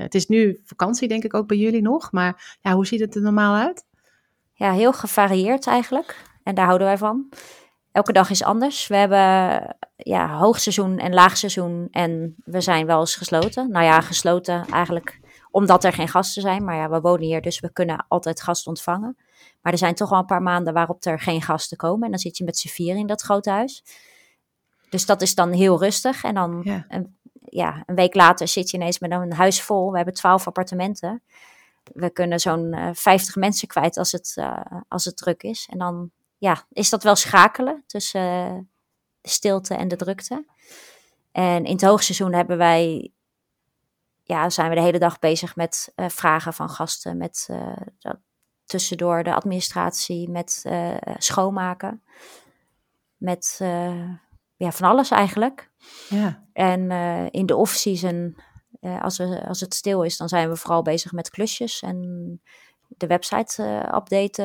[0.00, 2.12] het is nu vakantie denk ik ook bij jullie nog.
[2.12, 3.86] Maar ja, hoe ziet het er normaal uit?
[4.58, 6.24] ja, heel gevarieerd eigenlijk.
[6.42, 7.28] En daar houden wij van.
[7.92, 8.86] Elke dag is anders.
[8.86, 11.88] We hebben ja, hoogseizoen en laagseizoen.
[11.90, 13.70] En we zijn wel eens gesloten.
[13.70, 16.64] Nou ja, gesloten eigenlijk omdat er geen gasten zijn.
[16.64, 19.16] Maar ja, we wonen hier, dus we kunnen altijd gasten ontvangen.
[19.60, 22.04] Maar er zijn toch wel een paar maanden waarop er geen gasten komen.
[22.04, 23.84] En dan zit je met z'n vier in dat grote huis.
[24.90, 26.22] dus dat is dan heel rustig.
[26.24, 26.84] En dan Ja.
[26.88, 29.90] een, ja, een week later zit je ineens met een huis vol.
[29.90, 31.22] We hebben twaalf appartementen.
[31.92, 35.68] We kunnen zo'n eh 50 mensen kwijt als het, eh, als het druk is.
[35.70, 38.58] En dan ja, is dat wel schakelen tussen eh,
[39.20, 40.44] de stilte en de drukte.
[41.32, 43.12] En in het hoogseizoen hebben wij,
[44.24, 47.16] ja, zijn we de hele dag bezig met vragen van gasten.
[47.16, 47.48] Met
[47.98, 48.16] dat,
[48.68, 52.02] tussendoor de administratie, met eh, schoonmaken.
[53.16, 54.10] Met eh,
[54.56, 55.70] ja, van alles eigenlijk.
[56.08, 56.46] Ja.
[56.52, 58.36] En eh, in de off-season,
[58.80, 62.40] als, we, als het stil is, dan zijn we vooral bezig met klusjes en
[62.88, 64.44] de website eh, updaten.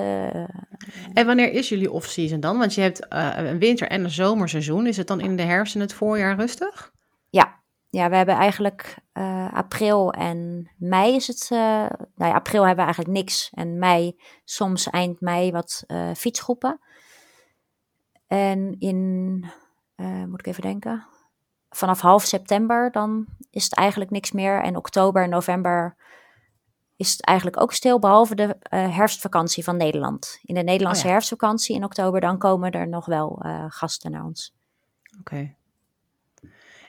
[1.14, 2.58] En wanneer is jullie off-season dan?
[2.58, 4.88] Want je hebt een winter- en een zomerseizoen.
[4.88, 6.93] Is het dan in de herfst en het voorjaar rustig?
[8.02, 8.10] Ja.
[8.10, 11.48] we hebben eigenlijk eh, april en mei is het.
[11.52, 11.58] eh,
[12.16, 13.50] nou ja, april hebben we eigenlijk niks.
[13.54, 16.80] En mei, soms eind mei, wat eh, fietsgroepen.
[18.28, 19.46] En in,
[20.28, 21.06] moet ik even denken,
[21.70, 24.62] vanaf half september dan is het eigenlijk niks meer.
[24.64, 25.96] En oktober en november
[26.96, 30.40] is het eigenlijk ook stil, behalve de herfstvakantie van Nederland.
[30.44, 31.14] In de Nederlandse Oh ja.
[31.14, 34.54] herfstvakantie in oktober, dan komen er nog wel gasten naar ons.
[35.20, 35.56] Oké.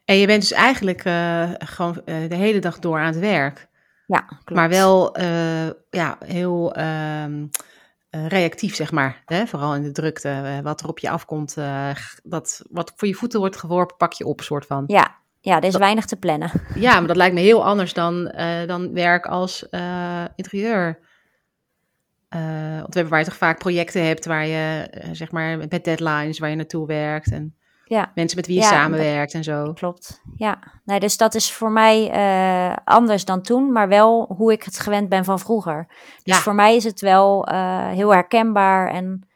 [0.05, 3.69] En je bent dus eigenlijk eh, gewoon eh, de hele dag door aan het werk.
[4.07, 4.51] Ja, klopt.
[4.51, 7.47] Maar wel eh, ja, heel ehm,
[8.11, 9.23] eh, reactief, zeg maar.
[9.27, 9.47] Hè?
[9.47, 10.61] Vooral in de drukte.
[10.63, 11.57] wat er op je afkomt,
[12.23, 14.85] dat, wat voor je voeten wordt geworpen, pak je op, soort van.
[14.87, 16.51] Ja, ja, er is Dat- weinig te plannen.
[16.75, 18.25] Ja, maar dat lijkt me heel anders dan,
[18.67, 19.67] dan werk als
[20.37, 20.99] interieur.
[22.29, 26.57] Hebben waar je toch vaak projecten hebt waar je, zeg maar, met deadlines waar je
[26.57, 27.31] naartoe werkt.
[27.33, 29.73] En Ja, mensen met wie je Ja, samenwerkt en zo.
[29.73, 30.21] klopt.
[30.37, 34.63] Ja, nee, dus dat is voor mij eh, anders dan toen, maar wel hoe ik
[34.63, 35.87] het gewend ben van vroeger.
[35.89, 36.41] Dus Ja.
[36.41, 39.29] voor mij is het wel eh, heel herkenbaar en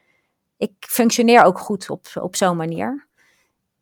[0.57, 3.07] ik functioneer ook goed op, op zo'n manier.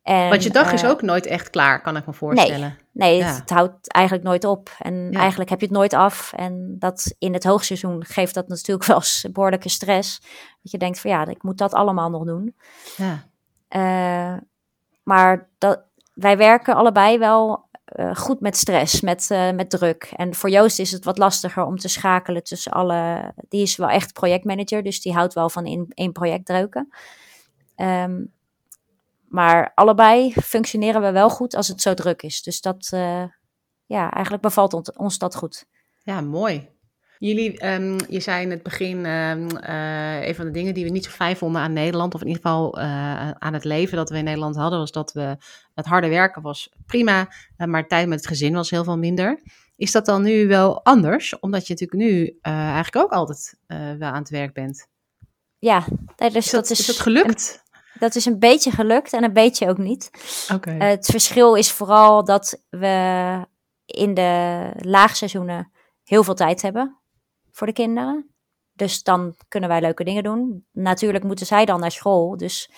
[0.02, 2.78] En, Want je dag is eh, ook nooit echt klaar, kan ik me voorstellen.
[2.92, 3.26] Nee, Ja.
[3.26, 4.70] het, het houdt eigenlijk nooit op.
[4.78, 5.18] En Ja.
[5.18, 6.32] eigenlijk heb je het nooit af.
[6.32, 10.20] En dat in het hoogseizoen geeft dat natuurlijk wel eens behoorlijke stress.
[10.62, 12.54] Dat je denkt van ja, ik moet dat allemaal nog doen.
[12.96, 13.26] Ja.
[15.08, 15.82] Maar dat,
[16.14, 20.12] wij werken allebei wel eh, goed met stress, met, eh, met druk.
[20.16, 23.32] En voor Joost is het wat lastiger om te schakelen tussen alle...
[23.48, 26.88] Die is wel echt projectmanager, dus die houdt wel van in één project dreuken.
[27.74, 28.24] Ehm,
[29.28, 32.42] maar allebei functioneren we wel goed als het zo druk is.
[32.42, 33.24] Dus dat, eh,
[33.86, 35.66] ja, eigenlijk bevalt ons dat goed.
[36.02, 36.68] Ja, mooi.
[37.18, 40.90] Jullie, ehm, je zei in het begin, ehm, eh, een van de dingen die we
[40.90, 44.10] niet zo fijn vonden aan Nederland, of in ieder geval eh, aan het leven dat
[44.10, 45.36] we in Nederland hadden, was dat we
[45.74, 49.40] het harde werken was prima, eh, maar tijd met het gezin was heel veel minder.
[49.76, 51.38] Is dat dan nu wel anders?
[51.38, 53.54] Omdat je natuurlijk nu eigenlijk ook altijd
[53.98, 54.86] wel aan het werk bent.
[55.58, 55.84] Ja,
[56.16, 57.62] nee, dus Is dat, dat is, dat gelukt?
[57.98, 60.10] dat is een beetje gelukt en een beetje ook niet.
[60.54, 60.70] Oké.
[60.70, 63.46] Het verschil is vooral dat we
[63.84, 65.70] in de laagseizoenen
[66.04, 66.97] heel veel tijd hebben
[67.58, 68.34] voor de kinderen.
[68.72, 70.66] Dus dan kunnen wij leuke dingen doen.
[70.72, 72.36] Natuurlijk moeten zij dan naar school.
[72.36, 72.70] Dus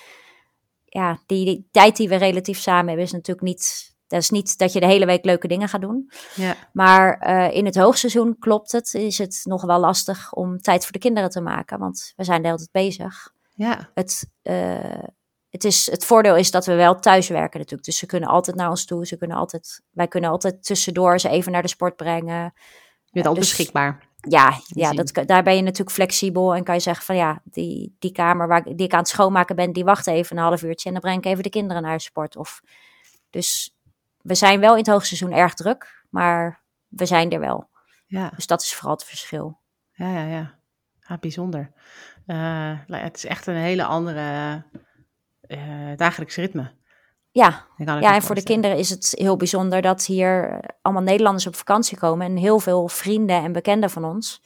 [0.84, 3.88] ja, die, die tijd die we relatief samen hebben is natuurlijk niet...
[4.06, 6.10] Dat is niet dat je de hele week leuke dingen gaat doen.
[6.34, 6.56] ja.
[6.72, 10.92] Maar eh, in het hoogseizoen klopt het, is het nog wel lastig om tijd voor
[10.92, 11.78] de kinderen te maken.
[11.78, 15.02] Want we zijn de hele tijd bezig ja, het, eh,
[15.48, 17.84] het, is, het voordeel is dat we wel thuis werken natuurlijk.
[17.84, 19.06] Dus ze kunnen altijd naar ons toe.
[19.06, 22.52] Ze kunnen altijd, wij kunnen altijd tussendoor ze even naar de sport brengen.
[23.04, 24.09] je bent al dus- beschikbaar.
[24.28, 26.54] Ja, ja dat, daar ben je natuurlijk flexibel.
[26.54, 29.08] En kan je zeggen van ja, die, die kamer waar ik, die ik aan het
[29.08, 30.86] schoonmaken ben, die wacht even een half uurtje.
[30.86, 32.36] En dan breng ik even de kinderen naar de sport.
[32.36, 32.62] Of,
[33.30, 33.76] dus
[34.20, 36.04] we zijn wel in het hoogseizoen erg druk.
[36.10, 37.68] Maar we zijn er wel.
[38.06, 38.32] Ja.
[38.34, 39.58] Dus dat is vooral het verschil.
[39.92, 40.58] Ja, ja, ja.
[41.00, 41.72] Ja, bijzonder.
[42.26, 44.62] Eh, het is echt een hele andere
[45.40, 46.72] eh dagelijks ritme.
[47.32, 51.56] Ja, Ja, en voor de kinderen is het heel bijzonder dat hier allemaal Nederlanders op
[51.56, 52.26] vakantie komen.
[52.26, 54.42] En heel veel vrienden en bekenden van ons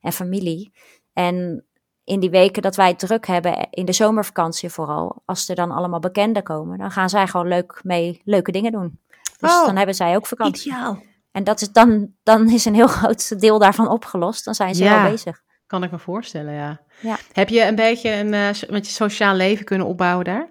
[0.00, 0.72] en familie.
[1.12, 1.64] En
[2.04, 5.70] in die weken dat wij het druk hebben, in de zomervakantie vooral, als er dan
[5.70, 8.98] allemaal bekenden komen, dan gaan zij gewoon leuk mee leuke dingen doen.
[9.38, 10.70] Dus Oh, dan hebben zij ook vakantie.
[10.72, 11.02] Ideaal.
[11.32, 14.44] En dat is dan, dan is een heel groot deel daarvan opgelost.
[14.44, 15.02] Dan zijn ze Ja.
[15.02, 15.42] wel bezig.
[15.66, 16.80] Kan ik me voorstellen, ja.
[17.00, 17.16] Ja.
[17.32, 20.48] Heb je een beetje een eh, met je sociaal leven kunnen opbouwen daar?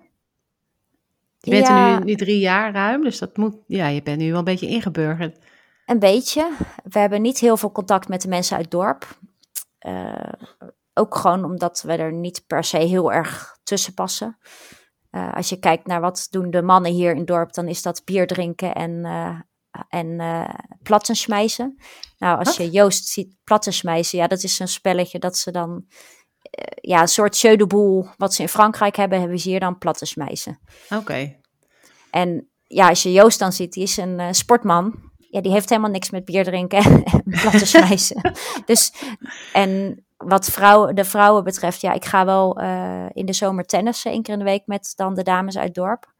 [1.41, 1.93] Je bent Ja.
[1.93, 4.43] er nu, nu drie jaar ruim, dus dat moet, ja, je bent nu wel een
[4.43, 5.37] beetje ingeburgerd.
[5.85, 6.51] Een beetje.
[6.83, 9.17] We hebben niet heel veel contact met de mensen uit het dorp.
[9.79, 10.33] Eh,
[10.93, 14.37] ook gewoon omdat we er niet per se heel erg tussen passen.
[15.09, 17.81] Eh, als je kijkt naar wat doen de mannen hier in het dorp, dan is
[17.81, 19.39] dat bier drinken en, eh
[19.89, 21.75] en eh platten smijzen.
[22.17, 22.65] Nou, als Wat?
[22.65, 25.85] je Joost ziet platten smijzen, ja, dat is een spelletje dat ze dan...
[26.41, 30.07] eh, ja, een soort boule, wat ze in Frankrijk hebben, hebben ze hier dan platten
[30.07, 30.59] smijzen.
[30.89, 31.35] Oké.
[32.11, 35.09] En ja, als je Joost dan ziet, die is een uh, sportman.
[35.17, 38.33] Ja, die heeft helemaal niks met bier drinken en platte smijzen.
[38.65, 38.93] dus,
[39.53, 44.11] en wat vrouw, de vrouwen betreft, ja, ik ga wel uh, in de zomer tennissen
[44.11, 46.13] één keer in de week met dan de dames uit het dorp.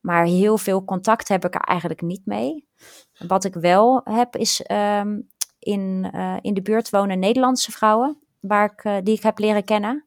[0.00, 2.68] Maar heel veel contact heb ik er eigenlijk niet mee.
[3.28, 8.72] Wat ik wel heb, is um, in, uh, in de buurt wonen Nederlandse vrouwen, waar
[8.72, 10.06] ik, uh, die ik heb leren kennen.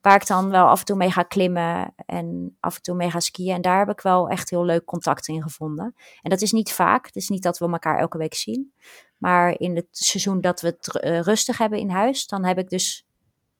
[0.00, 3.10] Waar ik dan wel af en toe mee ga klimmen en af en toe mee
[3.10, 3.54] ga skiën.
[3.54, 5.94] En daar heb ik wel echt heel leuk contact in gevonden.
[6.22, 7.06] En dat is niet vaak.
[7.06, 8.72] Het is niet dat we elkaar elke week zien.
[9.18, 12.68] Maar in het seizoen dat we het uh, rustig hebben in huis, dan heb ik
[12.68, 13.06] dus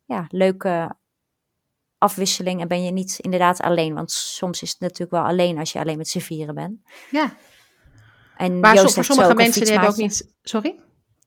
[0.04, 0.96] ja, leuke
[1.98, 3.94] afwisseling en ben je niet inderdaad alleen.
[3.94, 6.80] Want soms is het natuurlijk wel alleen als je alleen met z'n vieren bent.
[7.10, 7.36] Ja.
[8.36, 10.34] En Maar Joost voor heeft zo sommige mensen die hebben ook niet...
[10.42, 10.80] Sorry?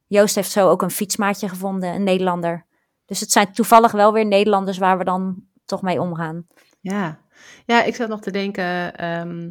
[0.07, 2.66] Joost heeft zo ook een fietsmaatje gevonden, een Nederlander.
[3.07, 6.47] Dus het zijn toevallig wel weer Nederlanders waar we dan toch mee omgaan.
[6.79, 7.19] Ja.
[7.65, 8.95] Ja, ik zat nog te denken...
[8.95, 9.49] ehm,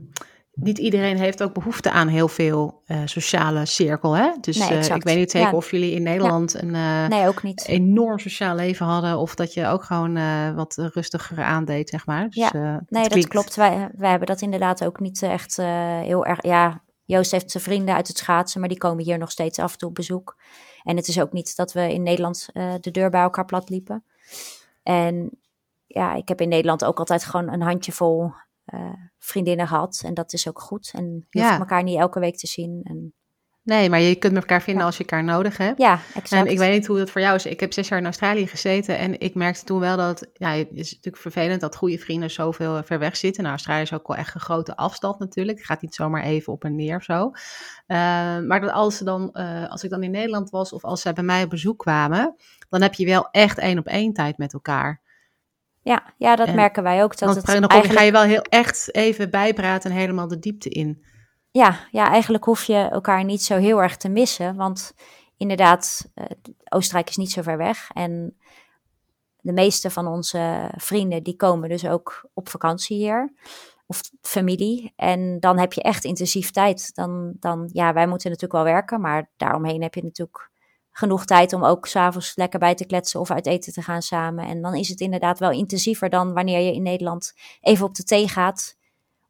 [0.53, 4.31] niet iedereen heeft ook behoefte aan heel veel eh, sociale cirkel, hè?
[4.41, 5.55] Dus Nee, eh, ik weet niet zeker Ja.
[5.57, 6.75] of jullie in Nederland een...
[6.75, 7.67] eh, Nee, ook niet.
[7.67, 9.19] enorm sociaal leven hadden.
[9.19, 12.29] Of dat je ook gewoon wat rustiger aandeed, zeg maar.
[12.29, 12.83] Dus, Ja.
[12.89, 13.55] Nee, dat klopt.
[13.55, 15.57] Wij, wij hebben dat inderdaad ook niet echt
[16.03, 16.43] heel erg.
[16.43, 19.73] Ja, Joost heeft zijn vrienden uit het schaatsen, maar die komen hier nog steeds af
[19.73, 20.37] en toe op bezoek.
[20.87, 23.69] En het is ook niet dat we in Nederland eh, de deur bij elkaar plat
[23.69, 24.05] liepen.
[24.83, 25.31] En
[25.87, 28.33] ja, ik heb in Nederland ook altijd gewoon een handjevol
[28.65, 30.03] eh vriendinnen gehad.
[30.05, 30.91] En dat is ook goed.
[30.95, 31.47] En je Ja.
[31.47, 32.81] hoeft elkaar niet elke week te zien.
[32.85, 33.13] En,
[33.67, 34.87] Nee, maar je kunt met elkaar vinden Ja.
[34.89, 35.79] als je elkaar nodig hebt.
[35.79, 36.47] ja, exact.
[36.47, 37.47] En ik weet niet hoe dat voor jou is.
[37.47, 40.27] Ik heb zes jaar in Australië gezeten en ik merkte toen wel dat...
[40.33, 43.41] Ja, het is natuurlijk vervelend dat goede vrienden zoveel ver weg zitten.
[43.43, 45.59] Nou, Australië is ook wel echt een grote afstand natuurlijk.
[45.59, 47.31] Het gaat niet zomaar even op en neer of zo.
[47.87, 47.97] Eh,
[48.39, 51.13] maar dat als, ze dan, eh, als ik dan in Nederland was of als zij
[51.13, 52.35] bij mij op bezoek kwamen...
[52.69, 55.01] dan heb je wel echt één op één tijd met elkaar.
[55.83, 57.11] ja, ja, dat En- merken wij ook.
[57.11, 57.99] Dat Want het dan eigenlijk...
[58.01, 61.05] ga je wel heel echt even bijpraten en helemaal de diepte in.
[61.57, 64.57] Ja, ja, eigenlijk hoef je elkaar niet zo heel erg te missen.
[64.57, 64.95] Want
[65.37, 66.25] inderdaad, eh,
[66.69, 67.91] Oostenrijk is niet zo ver weg.
[67.93, 68.37] En
[69.41, 73.33] de meeste van onze vrienden die komen dus ook op vakantie hier.
[73.87, 74.93] Of familie.
[74.97, 76.95] En dan heb je echt intensief tijd.
[76.95, 79.01] Dan, dan, ja, wij moeten natuurlijk wel werken.
[79.01, 80.51] Maar daaromheen heb je natuurlijk
[80.91, 84.47] genoeg tijd om ook s'avonds lekker bij te kletsen of uit eten te gaan samen.
[84.47, 88.05] En dan is het inderdaad wel intensiever dan wanneer je in Nederland even op de
[88.05, 88.77] thee gaat.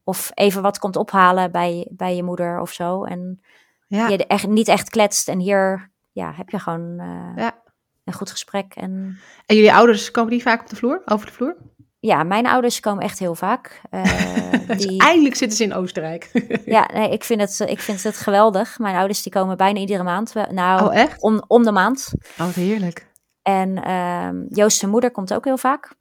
[0.09, 3.05] Of even wat komt ophalen bij, bij je moeder of zo.
[3.05, 3.41] En
[3.87, 5.29] Ja, je echt, niet echt kletst.
[5.29, 7.63] En hier ja, heb je gewoon eh, ja.
[8.05, 8.75] een goed gesprek.
[8.75, 11.57] En En jullie ouders komen die vaak op de vloer, over de vloer?
[11.99, 13.81] ja, mijn ouders komen echt heel vaak.
[13.91, 14.03] Eh,
[14.67, 16.31] Dus die, eindelijk zitten ze in Oostenrijk.
[16.65, 18.79] ja, nee, ik, vind het, ik vind het geweldig.
[18.79, 20.35] Mijn ouders die komen bijna iedere maand.
[20.51, 21.23] Nou, Oh, echt?
[21.23, 22.13] om, om de maand.
[22.39, 23.07] Oh, heerlijk.
[23.43, 25.95] En ehm Joost zijn moeder komt ook heel vaak.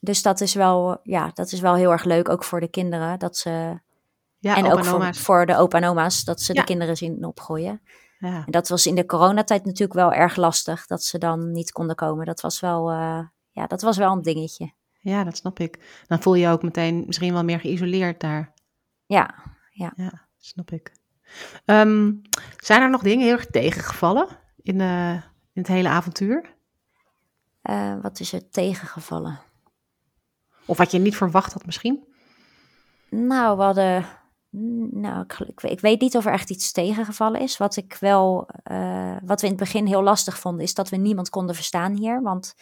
[0.00, 3.18] Dus dat is, wel, ja, dat is wel heel erg leuk, ook voor de kinderen.
[3.18, 3.80] Dat ze,
[4.38, 4.84] Ja, en ook
[5.14, 6.60] voor, de opa en oma's, dat ze Ja.
[6.60, 7.80] de kinderen zien opgroeien.
[8.18, 8.42] Ja.
[8.46, 11.96] En dat was in de coronatijd natuurlijk wel erg lastig, dat ze dan niet konden
[11.96, 12.26] komen.
[12.26, 14.72] Dat was wel, eh, ja, dat was wel een dingetje.
[15.02, 16.02] ja, dat snap ik.
[16.06, 18.52] Dan voel je je ook meteen misschien wel meer geïsoleerd daar.
[19.06, 19.34] Ja,
[19.70, 19.92] Ja,
[20.38, 20.92] snap ik.
[21.64, 22.12] Ehm,
[22.56, 24.26] zijn er nog dingen heel erg tegengevallen
[24.62, 25.22] in, eh, in
[25.62, 26.54] het hele avontuur?
[27.62, 29.38] eh, wat is er tegengevallen?
[30.70, 32.04] Of wat je niet verwacht had misschien?
[33.08, 34.06] Nou, we hadden.
[34.90, 37.56] Nou, ik, ik, ik weet niet of er echt iets tegengevallen is.
[37.56, 38.48] Wat ik wel.
[38.62, 41.96] eh, wat we in het begin heel lastig vonden, is dat we niemand konden verstaan
[41.96, 42.22] hier.
[42.22, 42.54] Want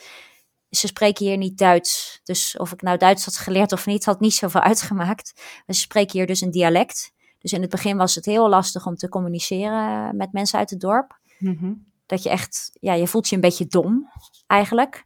[0.70, 2.20] ze spreken hier niet Duits.
[2.24, 5.32] Dus of ik nou Duits had geleerd of niet, had niet zoveel uitgemaakt.
[5.66, 7.12] Ze spreken hier dus een dialect.
[7.38, 10.80] Dus in het begin was het heel lastig om te communiceren met mensen uit het
[10.80, 11.18] dorp.
[11.38, 11.72] Mhm.
[12.06, 14.10] Dat je echt, ja, je voelt je een beetje dom
[14.46, 15.04] eigenlijk.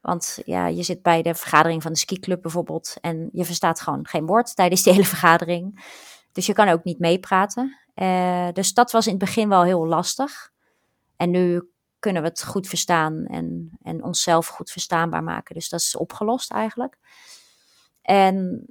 [0.00, 4.06] Want ja, je zit bij de vergadering van de skiclub bijvoorbeeld en je verstaat gewoon
[4.06, 5.84] geen woord tijdens die hele vergadering.
[6.32, 7.78] Dus je kan ook niet meepraten.
[7.94, 10.50] Eh, dus dat was in het begin wel heel lastig.
[11.16, 15.54] En nu kunnen we het goed verstaan en, en onszelf goed verstaanbaar maken.
[15.54, 16.98] Dus dat is opgelost eigenlijk.
[18.02, 18.66] En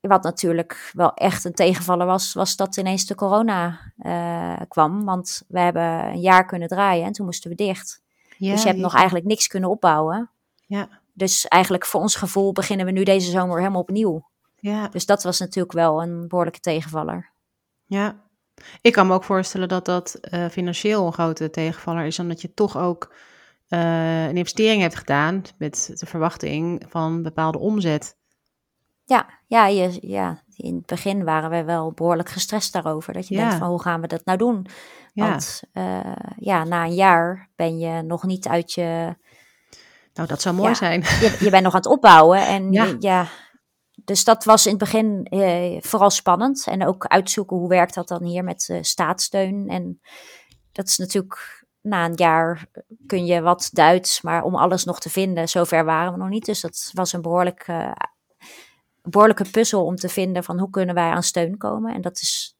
[0.00, 5.04] wat natuurlijk wel echt een tegenvaller was, was dat ineens de corona eh, kwam.
[5.04, 8.02] Want we hebben een jaar kunnen draaien en toen moesten we dicht.
[8.36, 10.30] Ja, dus je hebt nog eigenlijk niks kunnen opbouwen.
[10.76, 14.28] Ja, Dus eigenlijk voor ons gevoel beginnen we nu deze zomer helemaal opnieuw.
[14.56, 17.32] ja, Dus dat was natuurlijk wel een behoorlijke tegenvaller.
[17.84, 18.22] ja.
[18.80, 22.54] Ik kan me ook voorstellen dat dat eh, financieel een grote tegenvaller is, omdat je
[22.54, 23.14] toch ook
[23.68, 28.16] eh, een investering hebt gedaan met de verwachting van bepaalde omzet.
[29.04, 33.12] Ja, ja, je, ja, in het begin waren we wel behoorlijk gestrest daarover.
[33.12, 33.40] Dat je Ja.
[33.40, 34.66] denkt van hoe gaan we dat nou doen?
[35.12, 39.16] Ja, Want eh, ja, na een jaar ben je nog niet uit je...
[40.14, 40.74] nou dat zou mooi Ja.
[40.74, 41.00] zijn.
[41.00, 43.26] Je, je bent nog aan het opbouwen en Ja.
[43.94, 46.66] dus dat was in het begin eh, vooral spannend.
[46.66, 49.68] En ook uitzoeken hoe werkt dat dan hier met uh, staatssteun.
[49.68, 50.00] En
[50.72, 52.66] dat is natuurlijk, na een jaar
[53.06, 56.44] kun je wat Duits, maar om alles nog te vinden, zover waren we nog niet.
[56.44, 57.92] Dus dat was een behoorlijk, uh,
[59.02, 61.94] behoorlijke puzzel om te vinden van hoe kunnen wij aan steun komen.
[61.94, 62.56] En dat is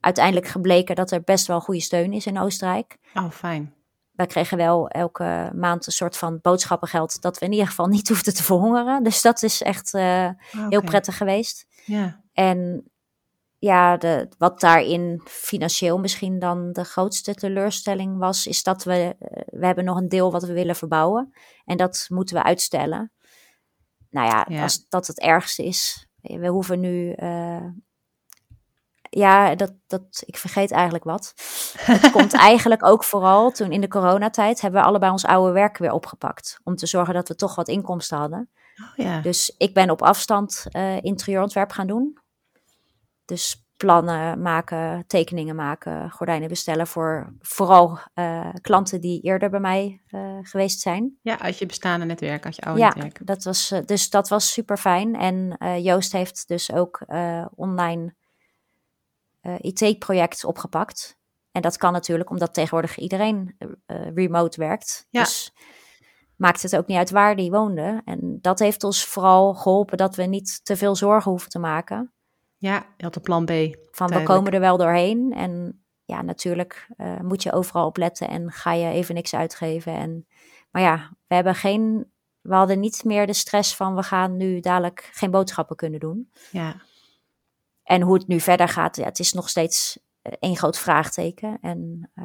[0.00, 2.96] uiteindelijk gebleken dat er best wel goede steun is in Oostenrijk.
[3.14, 3.74] Oh, fijn
[4.12, 8.08] wij kregen wel elke maand een soort van boodschappengeld dat we in ieder geval niet
[8.08, 9.02] hoefden te verhongeren.
[9.02, 10.28] Dus dat is echt uh,
[10.68, 11.66] heel prettig geweest.
[11.84, 12.20] Ja.
[12.32, 12.90] En
[13.58, 19.42] ja, de, wat daarin financieel misschien dan de grootste teleurstelling was, is dat we, uh,
[19.46, 21.32] we hebben nog een deel wat we willen verbouwen.
[21.64, 23.12] En dat moeten we uitstellen.
[24.10, 24.62] Nou ja, ja.
[24.62, 26.06] als dat het ergste is.
[26.20, 27.66] We hoeven nu uh,
[29.14, 31.32] ja, dat, dat, ik vergeet eigenlijk wat.
[31.78, 35.78] Het komt eigenlijk ook vooral toen in de coronatijd hebben we allebei ons oude werk
[35.78, 36.60] weer opgepakt.
[36.64, 38.50] Om te zorgen dat we toch wat inkomsten hadden.
[38.82, 39.20] Oh, ja.
[39.20, 42.18] Dus ik ben op afstand uh, interieurontwerp gaan doen.
[43.24, 50.00] Dus plannen maken, tekeningen maken, gordijnen bestellen voor vooral uh, klanten die eerder bij mij
[50.10, 51.18] uh, geweest zijn.
[51.22, 53.26] Ja, uit je bestaande netwerk, uit je oude ja, netwerk.
[53.26, 55.14] Dat was, dus dat was super fijn.
[55.14, 57.04] En Joost heeft dus ook
[57.54, 58.14] online
[59.42, 61.20] uh, IT-project opgepakt.
[61.52, 63.66] En dat kan natuurlijk omdat tegenwoordig iedereen uh,
[64.14, 65.06] remote werkt.
[65.10, 65.22] Ja.
[65.22, 65.52] Dus
[66.36, 68.02] maakt het ook niet uit waar die woonde.
[68.04, 72.12] En dat heeft ons vooral geholpen dat we niet te veel zorgen hoeven te maken.
[72.56, 73.50] Ja, je had een plan B.
[73.90, 75.32] Van we komen er wel doorheen.
[75.32, 79.94] En ja, natuurlijk uh, moet je overal op letten en ga je even niks uitgeven.
[79.94, 80.26] En,
[80.70, 82.10] maar ja, we hebben geen.
[82.40, 86.30] We hadden niet meer de stress van we gaan nu dadelijk geen boodschappen kunnen doen.
[86.50, 86.76] Ja.
[87.84, 91.58] En hoe het nu verder gaat, ja, het is nog steeds één groot vraagteken.
[91.60, 92.24] En uh,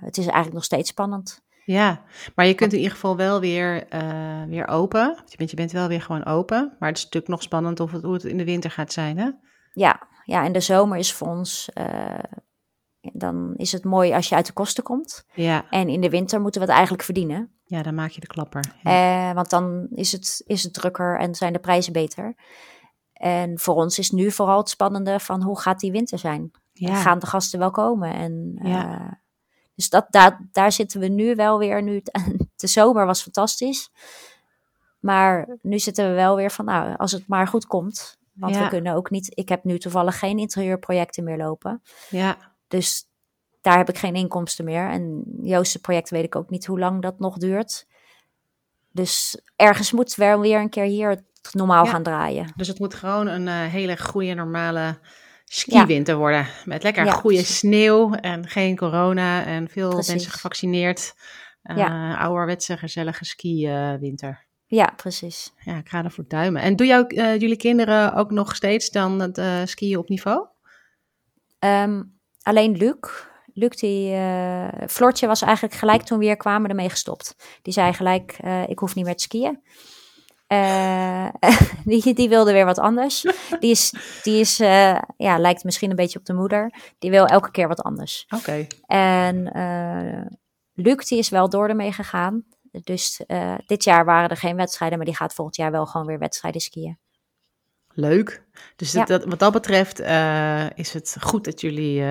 [0.00, 1.44] het is eigenlijk nog steeds spannend.
[1.64, 2.02] Ja,
[2.34, 5.22] maar je kunt in ieder geval wel weer, uh, weer open.
[5.26, 6.76] Je bent, je bent wel weer gewoon open.
[6.78, 9.18] Maar het is natuurlijk nog spannend of het, hoe het in de winter gaat zijn,
[9.18, 9.30] hè?
[9.72, 11.68] Ja, ja en de zomer is voor ons...
[11.74, 12.18] Uh,
[13.12, 15.26] dan is het mooi als je uit de kosten komt.
[15.34, 15.70] Ja.
[15.70, 17.50] En in de winter moeten we het eigenlijk verdienen.
[17.64, 18.74] Ja, dan maak je de klapper.
[18.82, 19.34] Ja.
[19.34, 22.34] want dan is het, is het drukker en zijn de prijzen beter.
[23.16, 26.50] En voor ons is nu vooral het spannende van hoe gaat die winter zijn?
[26.72, 26.94] Ja.
[26.94, 28.14] Gaan de gasten wel komen?
[28.14, 29.00] En, Ja.
[29.00, 29.12] uh,
[29.74, 31.82] dus dat, daar, daar zitten we nu wel weer.
[31.82, 32.02] Nu,
[32.56, 33.90] de zomer was fantastisch.
[35.00, 38.18] Maar nu zitten we wel weer van, nou, als het maar goed komt.
[38.32, 38.62] Want Ja.
[38.62, 41.82] we kunnen ook niet, ik heb nu toevallig geen interieurprojecten meer lopen.
[42.10, 42.36] Ja,
[42.68, 43.04] Dus
[43.60, 44.88] daar heb ik geen inkomsten meer.
[44.90, 47.86] En Joost's project weet ik ook niet hoe lang dat nog duurt.
[48.92, 51.24] Dus ergens moet wel weer een keer hier
[51.54, 51.90] normaal Ja.
[51.90, 52.52] gaan draaien.
[52.56, 54.98] dus het moet gewoon een eh, hele goede, normale
[55.44, 56.46] skiwinter worden.
[56.64, 57.56] Met lekker Ja, goede precies.
[57.58, 60.12] sneeuw en geen corona en veel Precies.
[60.12, 61.14] mensen gevaccineerd.
[61.62, 62.16] Eh Ja.
[62.16, 64.44] Ouderwetse, gezellige skiwinter.
[64.66, 65.52] Ja, precies.
[65.64, 66.62] ja, ik ga ervoor duimen.
[66.62, 70.46] En doen jou, eh, jullie kinderen ook nog steeds dan het eh, skiën op niveau?
[71.58, 72.02] Ehm,
[72.42, 72.96] alleen Luc.
[73.52, 74.12] Luc, die.
[74.12, 77.36] eh Floortje was eigenlijk gelijk toen we hier kwamen ermee gestopt.
[77.62, 79.62] Die zei gelijk: eh, Ik hoef niet meer te skiën.
[80.46, 81.28] Eh,
[81.84, 83.22] die, die wilde weer wat anders.
[83.60, 86.72] Die is, die is eh, ja, lijkt misschien een beetje op de moeder.
[86.98, 88.26] Die wil elke keer wat anders.
[88.36, 88.66] Oké.
[88.86, 90.26] En eh,
[90.74, 92.44] Luc, die is wel door ermee gegaan.
[92.82, 93.20] Dus
[93.66, 96.60] dit jaar waren er geen wedstrijden, maar die gaat volgend jaar wel gewoon weer wedstrijden
[96.60, 96.98] skiën.
[97.92, 98.44] Leuk.
[98.76, 99.04] Dus Ja.
[99.04, 100.00] dat, wat dat betreft
[100.78, 102.02] is het goed dat jullie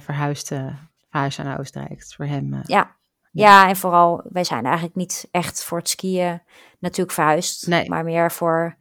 [0.00, 2.04] verhuisden, verhuisden naar Oostenrijk.
[2.16, 2.60] Voor hem.
[2.66, 2.96] Ja.
[3.32, 6.42] Ja, en vooral, wij zijn eigenlijk niet echt voor het skiën
[6.78, 7.66] natuurlijk verhuisd.
[7.66, 7.88] Nee.
[7.88, 8.76] Maar meer voor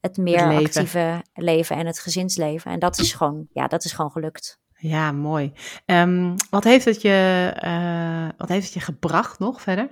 [0.00, 0.64] het meer leven.
[0.64, 2.70] actieve leven en het gezinsleven.
[2.70, 4.60] En dat is gewoon, ja, dat is gewoon gelukt.
[4.78, 5.52] Ja, mooi.
[5.84, 9.88] Ehm, wat, heeft het je, eh, wat heeft het je gebracht nog verder?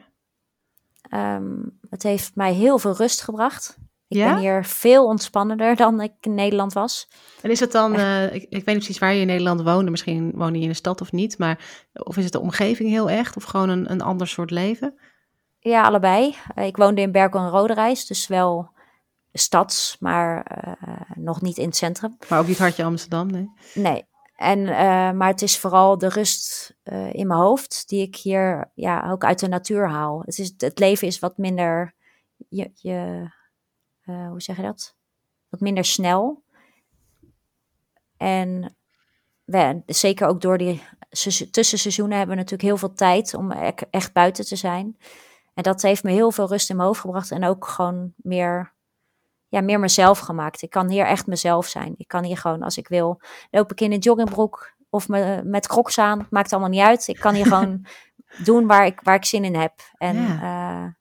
[1.08, 1.56] Ehm,
[1.90, 3.78] het heeft mij heel veel rust gebracht.
[4.08, 4.32] Ik Ja?
[4.32, 7.08] ben hier veel ontspannender dan ik in Nederland was.
[7.42, 9.90] En is het dan, eh, ik, ik weet niet precies waar je in Nederland woonde,
[9.90, 13.10] misschien woon je in de stad of niet, maar of is het de omgeving heel
[13.10, 14.94] echt of gewoon een, een ander soort leven?
[15.58, 16.36] Ja, allebei.
[16.54, 18.72] Eh, Ik woonde in Berkel en Roderijs, dus wel
[19.32, 22.16] stads, maar eh, nog niet in het centrum.
[22.28, 23.50] Maar ook niet hartje Amsterdam, nee?
[23.74, 24.04] Nee.
[24.36, 24.62] En,
[25.16, 26.76] maar het is vooral de rust
[27.12, 30.22] in mijn hoofd die ik hier ja, ook uit de natuur haal.
[30.24, 31.94] Het, is, het leven is wat minder,
[32.48, 33.28] je, je,
[34.04, 34.96] eh, hoe zeg je dat?
[35.48, 36.42] Wat minder snel.
[38.16, 38.76] En
[39.44, 43.50] we, zeker ook door die seizo- tussenseizoenen hebben we natuurlijk heel veel tijd om
[43.90, 44.96] echt buiten te zijn.
[45.54, 48.72] En dat heeft me heel veel rust in mijn hoofd gebracht en ook gewoon meer,
[49.48, 50.62] ja, meer mezelf gemaakt.
[50.62, 51.94] Ik kan hier echt mezelf zijn.
[51.96, 55.66] Ik kan hier gewoon, als ik wil, loop ik in een joggingbroek of me, met
[55.66, 56.26] crocs aan.
[56.30, 57.08] Maakt allemaal niet uit.
[57.08, 57.86] Ik kan hier gewoon
[58.44, 59.72] doen waar ik, waar ik zin in heb.
[59.96, 60.42] En Ja.
[60.86, 60.92] eh,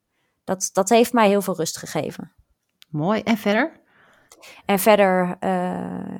[0.43, 2.33] dat, dat heeft mij heel veel rust gegeven.
[2.93, 3.21] Mooi.
[3.21, 3.81] En verder?
[4.65, 6.19] En verder uh,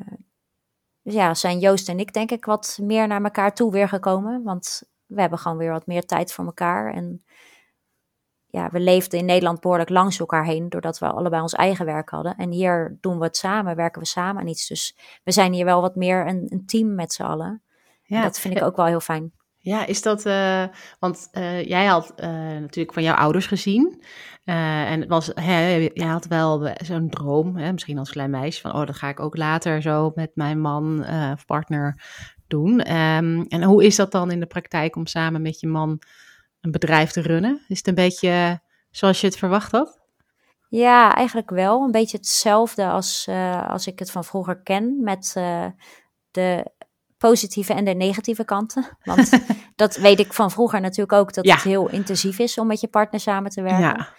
[1.02, 4.44] ja, zijn Joost en ik denk ik wat meer naar elkaar toe weer gekomen.
[4.44, 6.94] Want we hebben gewoon weer wat meer tijd voor elkaar.
[6.94, 7.24] En
[8.46, 12.10] ja, we leefden in Nederland behoorlijk langs elkaar heen, doordat we allebei ons eigen werk
[12.10, 12.36] hadden.
[12.36, 14.68] En hier doen we het samen, werken we samen aan iets.
[14.68, 17.62] Dus we zijn hier wel wat meer een, een team met z'n allen.
[18.04, 18.22] Ja.
[18.22, 19.34] dat vind ik ook wel heel fijn.
[19.64, 20.64] Ja, is dat, uh,
[20.99, 22.28] want uh, jij had uh,
[22.59, 24.03] natuurlijk van jouw ouders gezien.
[24.43, 28.74] en het was, hè, jij had wel zo'n droom, hè, misschien als klein meisje, van
[28.74, 32.01] oh, dat ga ik ook later zo met mijn man of partner
[32.47, 32.95] doen.
[32.95, 36.01] Um, en hoe is dat dan in de praktijk om samen met je man
[36.61, 37.61] een bedrijf te runnen?
[37.68, 38.61] Is het een beetje
[38.91, 39.99] zoals je het verwacht had?
[40.70, 41.84] Ja, eigenlijk wel.
[41.84, 43.28] Een beetje hetzelfde als,
[43.68, 45.03] als ik het van vroeger ken.
[45.03, 45.34] Met
[46.32, 46.72] de
[47.30, 48.98] positieve en de negatieve kanten.
[49.04, 49.40] Want
[49.76, 51.34] dat weet ik van vroeger natuurlijk ook.
[51.34, 53.82] Dat het heel intensief is om met je partner samen te werken.
[53.82, 54.10] Ja,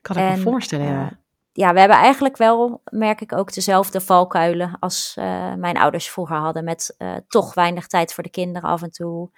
[0.00, 0.86] kan ik en, me voorstellen.
[0.86, 1.02] Ja.
[1.02, 1.10] Uh,
[1.52, 5.12] ja, we hebben eigenlijk wel, merk ik ook, dezelfde valkuilen als
[5.56, 6.64] mijn ouders vroeger hadden.
[6.64, 6.96] Met
[7.28, 9.30] toch weinig tijd voor de kinderen af en toe.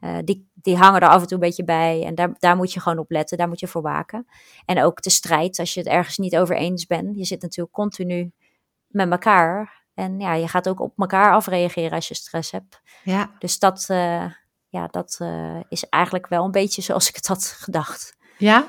[0.00, 2.04] Uh, die, die hangen er af en toe een beetje bij.
[2.04, 4.26] En daar, daar moet je gewoon op letten, daar moet je voor waken.
[4.64, 7.16] En ook de strijd, als je het ergens niet over eens bent.
[7.16, 8.32] Je zit natuurlijk continu
[8.88, 9.81] met elkaar.
[9.94, 12.80] En ja, je gaat ook op elkaar afreageren als je stress hebt.
[13.02, 13.30] Ja.
[13.38, 14.24] Dus dat, uh,
[14.68, 18.16] ja, dat uh, is eigenlijk wel een beetje zoals ik het had gedacht.
[18.38, 18.68] Ja?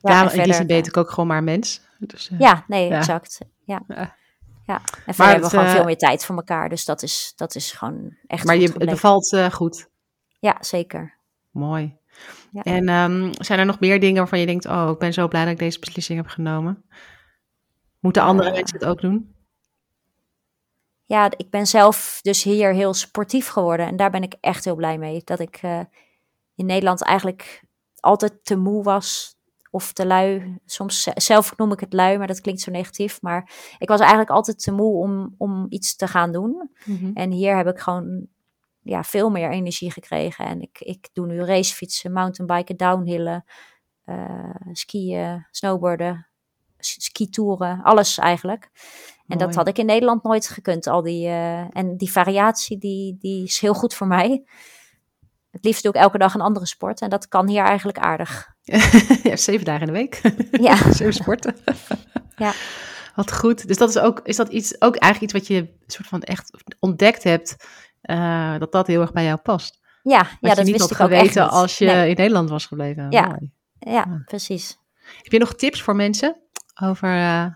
[0.00, 1.80] Ja, ja in die zin weet ik ook gewoon maar mens.
[1.98, 2.96] Dus, ja, nee, ja.
[2.96, 3.38] exact.
[3.64, 3.82] Ja.
[3.88, 4.18] ja.
[4.66, 6.68] Ja, en verder hebben we gewoon veel meer tijd voor elkaar.
[6.68, 9.88] Dus dat is, dat is gewoon echt Maar je, het bevalt goed?
[10.38, 11.18] Ja, zeker.
[11.50, 11.96] Mooi.
[12.52, 12.62] Ja.
[12.62, 15.42] En um, zijn er nog meer dingen waarvan je denkt: Oh, ik ben zo blij
[15.42, 16.84] dat ik deze beslissing heb genomen?
[18.00, 19.34] Moeten andere mensen het ook doen?
[21.10, 23.86] Ja, ik ben zelf dus hier heel sportief geworden.
[23.86, 25.22] En daar ben ik echt heel blij mee.
[25.24, 25.80] Dat ik uh,
[26.54, 27.64] in Nederland eigenlijk
[27.96, 29.36] altijd te moe was
[29.70, 30.58] of te lui.
[30.66, 33.22] Soms zelf noem ik het lui, maar dat klinkt zo negatief.
[33.22, 36.70] Maar ik was eigenlijk altijd te moe om, om iets te gaan doen.
[36.84, 37.10] Mm -hmm.
[37.14, 38.26] En hier heb ik gewoon
[38.82, 40.44] ja, veel meer energie gekregen.
[40.44, 43.44] En ik, ik doe nu racefietsen, mountainbiken, downhillen,
[44.06, 46.29] uh, skiën, snowboarden,
[46.80, 48.70] skitouren, alles eigenlijk.
[49.30, 50.86] En dat had ik in Nederland nooit gekund.
[50.86, 54.44] Al die, uh, en die variatie, die, die is heel goed voor mij.
[55.50, 57.00] Het liefst doe ik elke dag een andere sport.
[57.00, 58.48] En dat kan hier eigenlijk aardig.
[59.22, 60.20] ja, zeven dagen in de week.
[60.66, 60.92] Ja.
[60.92, 61.56] zeven sporten.
[62.36, 62.52] ja.
[63.14, 63.66] Wat goed.
[63.66, 66.50] Dus dat is ook, is dat iets, ook eigenlijk iets wat je soort van echt
[66.78, 67.56] ontdekt hebt
[68.02, 69.80] uh, dat dat heel erg bij jou past.
[70.02, 73.10] Ja, ja dat niet wist had geweten als je in Nederland was gebleven.
[73.10, 73.38] Ja,
[73.78, 74.78] ja, precies.
[75.22, 76.40] Heb je nog tips voor mensen
[76.82, 77.46] over uh,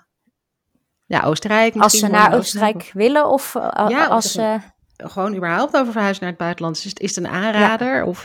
[1.04, 1.76] ja, Oostenrijk?
[1.76, 4.58] Als ze naar Oostenrijk, willen of uh, ja, als ze...
[4.96, 6.76] Gewoon überhaupt over verhuizen naar het buitenland.
[6.76, 7.96] Is het, is het een aanrader?
[7.96, 8.04] Ja.
[8.04, 8.24] Of,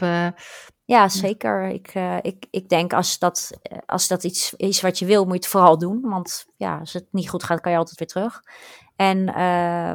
[0.86, 1.68] ja, zeker.
[1.68, 3.52] Ik, ik, ik denk als dat,
[3.86, 6.02] als dat iets is wat je wil, moet je het vooral doen.
[6.02, 8.42] Want ja, als het niet goed gaat, kan je altijd weer terug.
[8.96, 9.26] En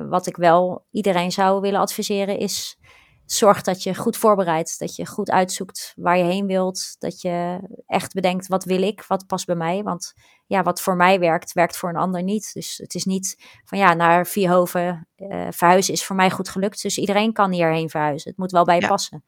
[0.09, 2.79] wat ik wel iedereen zou willen adviseren is:
[3.27, 7.61] zorg dat je goed voorbereidt, dat je goed uitzoekt waar je heen wilt, dat je
[7.87, 10.13] echt bedenkt wat wil ik, wat past bij mij, want
[10.47, 12.51] ja, wat voor mij werkt, werkt voor een ander niet.
[12.53, 16.83] Dus het is niet van ja, naar Vierhoven uh, verhuizen is voor mij goed gelukt,
[16.83, 18.31] dus iedereen kan hierheen verhuizen.
[18.31, 18.89] Het moet wel bij je ja.
[18.89, 19.25] passen.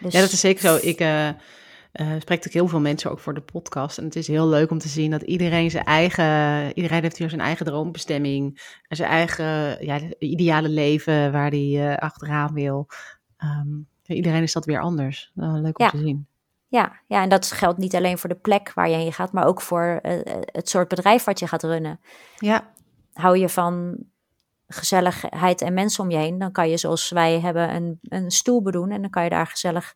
[0.00, 0.12] Dus...
[0.12, 0.78] Ja, dat is zeker zo.
[0.80, 1.28] Ik uh,
[2.00, 3.98] uh, spreekt ook heel veel mensen ook voor de podcast.
[3.98, 7.28] En het is heel leuk om te zien dat iedereen zijn eigen, iedereen heeft hier
[7.28, 8.60] zijn eigen droombestemming.
[8.88, 12.86] En zijn eigen ja, ideale leven waar hij uh, achteraan wil.
[13.38, 15.32] Um, iedereen is dat weer anders.
[15.36, 15.90] Uh, leuk om ja.
[15.90, 16.26] te zien.
[16.68, 19.46] Ja, ja, en dat geldt niet alleen voor de plek waar je heen gaat, maar
[19.46, 20.00] ook voor
[20.44, 22.00] het soort bedrijf wat je gaat runnen.
[22.36, 22.72] Ja.
[23.12, 23.96] Hou je van
[24.66, 28.62] gezelligheid en mensen om je heen, dan kan je zoals wij hebben een, een stoel
[28.62, 29.94] bedoen en dan kan je daar gezellig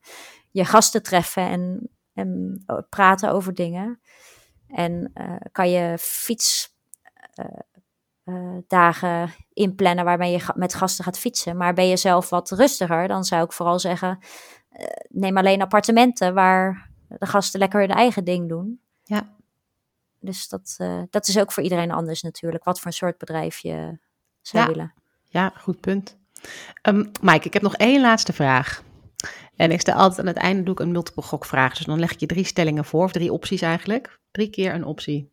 [0.51, 4.01] je gasten treffen en, en eh, praten over dingen.
[4.68, 6.72] En uh, kan je fietsdagen
[9.22, 11.57] uh, inplannen waarbij je met gasten gaat fietsen.
[11.57, 14.18] Maar ben je zelf wat rustiger, dan zou ik vooral zeggen:
[15.09, 18.80] neem alleen appartementen waar de gasten lekker hun eigen ding doen.
[19.05, 19.36] Ja.
[20.20, 20.76] Dus dat,
[21.11, 23.99] dat is ook voor iedereen anders natuurlijk, wat voor een soort bedrijf je
[24.42, 24.70] zou ja.
[24.70, 24.94] willen.
[25.24, 26.16] Ja, goed punt.
[26.82, 28.82] Um, Mike, ik heb nog één laatste vraag.
[29.57, 31.77] En ik stel altijd aan het einde doe ik een multiple gokvraag.
[31.77, 34.21] Dus dan leg ik je drie stellingen voor, of drie opties eigenlijk.
[34.31, 35.33] Drie keer een optie.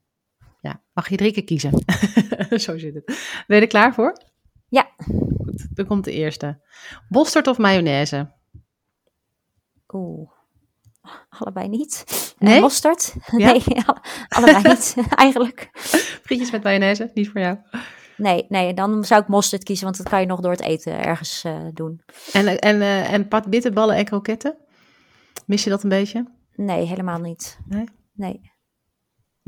[0.62, 1.72] Ja, mag je drie keer kiezen.
[2.66, 3.06] Zo zit het.
[3.48, 4.22] Ben je er klaar voor?
[4.70, 4.90] Ja.
[4.98, 6.62] Goed, dan komt de eerste.
[7.10, 8.34] Bosterd of mayonaise?
[9.88, 10.30] Oeh,
[11.30, 12.04] allebei niet.
[12.38, 12.56] Nee?
[12.56, 13.16] Uh, mosterd?
[13.38, 13.52] Ja?
[13.52, 13.64] Nee,
[14.28, 15.70] allebei niet, eigenlijk.
[16.24, 17.58] Frietjes met mayonaise, niet voor jou.
[18.18, 21.04] Nee, nee, dan zou ik mosterd kiezen, want dat kan je nog door het eten
[21.04, 22.02] ergens uh, doen.
[22.34, 24.58] En, en, uh, en pat bitterballen en kroketten?
[25.46, 26.26] Mis je dat een beetje?
[26.56, 27.58] Nee, helemaal niet.
[27.66, 27.86] Nee?
[28.14, 28.54] Nee.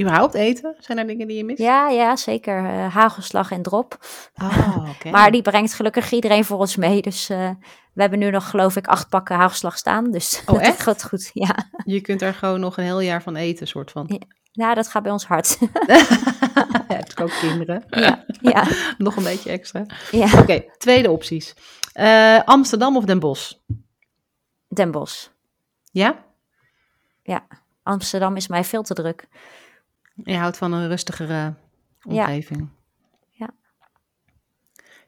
[0.02, 0.76] Überhaupt eten?
[0.80, 1.60] Zijn er dingen die je mist?
[1.60, 2.64] Ja, ja, zeker.
[2.64, 3.98] Uh, hagelslag en drop.
[4.42, 5.10] Oh, oké.
[5.10, 7.02] Maar die brengt gelukkig iedereen voor ons mee.
[7.02, 7.50] Dus uh,
[7.94, 10.12] we hebben nu nog, geloof ik, acht pakken hagelslag staan.
[10.12, 10.82] Dus oh, dat echt?
[10.82, 11.30] gaat goed.
[11.34, 11.56] Ja.
[11.86, 14.22] Je kunt er gewoon nog een heel jaar van eten, soort van.
[14.58, 15.58] Ja, nou, dat gaat bij ons hard.
[15.60, 17.84] je hebt ook kinderen.
[18.02, 18.68] Ja, ja.
[18.98, 19.86] nog een beetje extra.
[20.12, 20.40] ja.
[20.40, 21.56] Oké, tweede opties.
[21.96, 23.54] Uh, Amsterdam of Den Bosch?
[24.68, 25.28] Den Bosch.
[25.92, 26.26] Ja?
[27.24, 27.48] Ja.
[27.84, 29.28] Amsterdam is mij veel te druk.
[30.24, 31.54] Je houdt van een rustigere
[32.04, 32.70] omgeving.
[33.32, 33.50] Ja.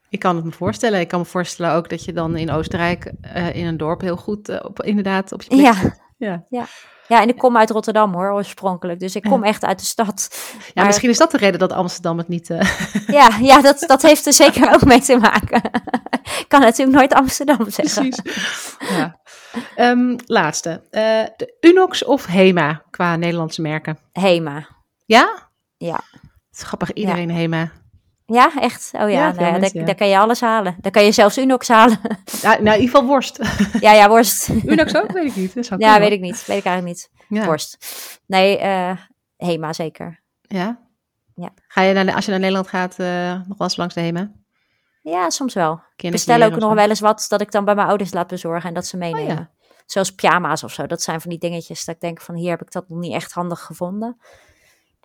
[0.08, 1.00] Ik kan het me voorstellen.
[1.00, 4.16] Ik kan me voorstellen ook dat je dan in Oostenrijk uh, in een dorp heel
[4.16, 6.08] goed uh, op, inderdaad op je plek Ja.
[6.20, 6.44] Ja.
[6.48, 6.66] ja.
[7.08, 9.00] Ja, en ik kom uit Rotterdam hoor, oorspronkelijk.
[9.00, 10.28] Dus ik kom echt uit de stad.
[10.56, 12.50] Ja, Maar- misschien is dat de reden dat Amsterdam het niet...
[12.50, 12.60] eh,
[13.18, 15.62] Ja, ja dat, dat heeft er zeker ook mee te maken.
[16.38, 18.08] Ik kan natuurlijk nooit Amsterdam zeggen.
[18.08, 18.42] Precies.
[18.96, 19.20] Ja.
[19.74, 20.82] Ehm, laatste.
[20.90, 21.02] Eh,
[21.36, 23.98] de Unox of Hema qua Nederlandse merken?
[24.12, 24.68] Hema.
[25.06, 25.48] Ja?
[25.76, 26.00] Ja.
[26.50, 27.70] Het is grappig, iedereen Hema.
[28.32, 28.90] Ja, echt?
[28.92, 29.84] Oh ja, Ja, nou veel ja, mensen, daar, ja.
[29.84, 30.76] daar kan je alles halen.
[30.80, 31.98] Daar kan je zelfs Unox halen.
[32.42, 33.38] Ja, nou, in ieder geval worst.
[33.80, 34.48] ja, ja, worst.
[34.48, 35.12] Unox ook?
[35.12, 35.68] Weet ik niet.
[35.68, 36.46] Dat Ja, weet ik niet.
[36.46, 37.44] Weet ik eigenlijk niet.
[37.44, 37.86] Worst.
[38.26, 38.96] Nee, eh
[39.36, 40.20] Hema zeker.
[40.40, 40.78] Ja?
[41.34, 41.52] Ja.
[41.68, 44.30] Ga je naar, als je naar Nederland gaat, eh, nog wel eens langs de Hema?
[45.02, 45.80] Ja, soms wel.
[45.96, 48.68] Ik bestel ook nog wel eens wat dat ik dan bij mijn ouders laat bezorgen
[48.68, 49.30] en dat ze meenemen.
[49.30, 49.50] Oh ja.
[49.86, 50.86] Zoals pyjama's of zo.
[50.86, 53.12] Dat zijn van die dingetjes dat ik denk van hier heb ik dat nog niet
[53.12, 54.20] echt handig gevonden.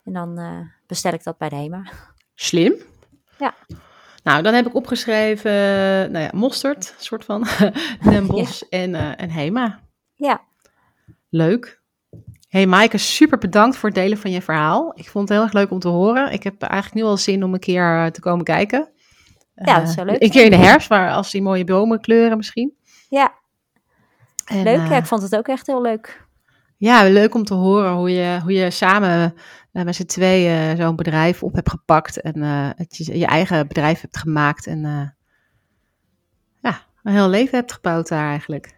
[0.03, 1.91] En dan eh, bestel ik dat bij de Hema.
[2.35, 2.73] Slim.
[3.37, 3.53] Ja.
[4.23, 5.51] Nou, dan heb ik opgeschreven,
[6.11, 7.47] nou ja, mosterd, soort van,
[8.09, 9.79] Den Bosch en, eh, en Hema.
[10.15, 10.41] Ja,
[11.29, 11.83] Leuk.
[12.49, 14.91] Hey Maaike, super bedankt voor het delen van je verhaal.
[14.95, 16.31] Ik vond het heel erg leuk om te horen.
[16.31, 18.89] Ik heb eigenlijk nu al zin om een keer eh, te komen kijken.
[19.55, 22.01] Ja, dat Eh, zou leuk Een keer in de herfst, waar als die mooie bomen
[22.01, 22.73] kleuren misschien.
[23.09, 23.33] ja
[24.45, 24.77] En, leuk.
[24.77, 26.23] eh, ja, ik vond het ook echt heel leuk.
[26.77, 29.41] Ja, leuk om te horen hoe je, hoe je samen eh,
[29.83, 32.21] met z'n tweeën zo'n bedrijf op hebt gepakt.
[32.21, 34.67] En eh, het je, je eigen bedrijf hebt gemaakt.
[34.67, 35.07] En eh,
[36.61, 38.75] ja, een heel leven hebt gebouwd daar eigenlijk.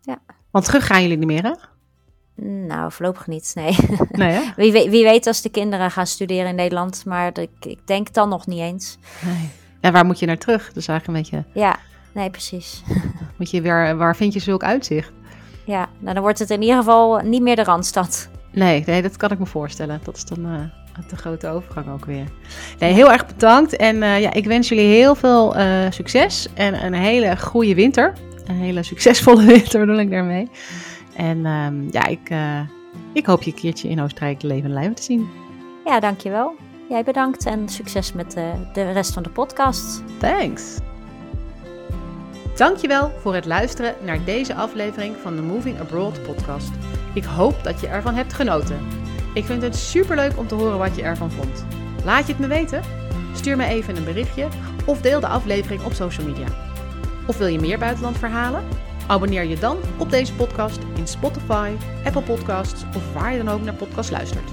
[0.00, 0.18] Ja.
[0.50, 1.52] Want terug gaan jullie niet meer, hè?
[2.44, 3.76] Nou, voorlopig niet, nee.
[4.10, 4.42] Nee, hè?
[4.62, 8.12] Wie weet, wie weet als de kinderen gaan studeren in Nederland, maar ik, ik denk
[8.12, 8.98] dan nog niet eens.
[9.24, 9.50] Nee.
[9.80, 10.72] Ja, waar moet je naar terug?
[10.72, 11.76] Dus eigenlijk een beetje, Ja,
[12.14, 12.82] nee, precies.
[13.38, 15.12] moet je weer, waar vind je zulk uitzicht?
[15.64, 18.28] Ja, nou dan wordt het in ieder geval niet meer de Randstad.
[18.56, 20.00] Nee, nee, dat kan ik me voorstellen.
[20.04, 22.24] Dat is dan eh, de grote overgang ook weer.
[22.78, 23.76] Nee, heel erg bedankt.
[23.76, 28.12] En eh, ja, ik wens jullie heel veel eh, succes en een hele goede winter.
[28.46, 30.50] Een hele succesvolle winter bedoel ik daarmee.
[31.16, 32.30] En ehm, ja, ik,
[33.12, 35.28] ik hoop je een keertje in Oostenrijk leven en lijven te zien.
[35.84, 36.54] Ja, dankjewel.
[36.88, 38.32] Jij bedankt en succes met
[38.72, 40.02] de rest van de podcast.
[40.18, 40.85] Thanks.
[42.56, 46.70] Dankjewel voor het luisteren naar deze aflevering van de Moving Abroad podcast.
[47.14, 48.78] Ik hoop dat je ervan hebt genoten.
[49.34, 51.64] Ik vind het superleuk om te horen wat je ervan vond.
[52.04, 52.82] Laat je het me weten?
[53.34, 54.48] Stuur me even een berichtje
[54.86, 56.46] of deel de aflevering op social media.
[57.26, 58.64] Of wil je meer buitenlandverhalen?
[59.06, 61.70] Abonneer je dan op deze podcast in Spotify,
[62.04, 64.50] Apple Podcasts of waar je dan ook naar podcast luistert.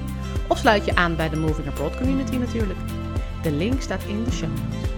[0.48, 2.80] Of sluit je aan bij de Moving Abroad community natuurlijk.
[3.42, 4.93] De link staat in de show notes.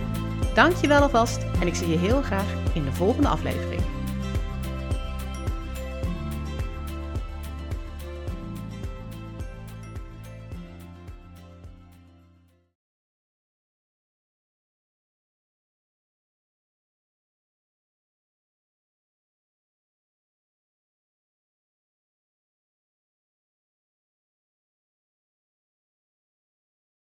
[0.56, 3.95] Dankjewel alvast en ik zie je heel graag in de volgende aflevering.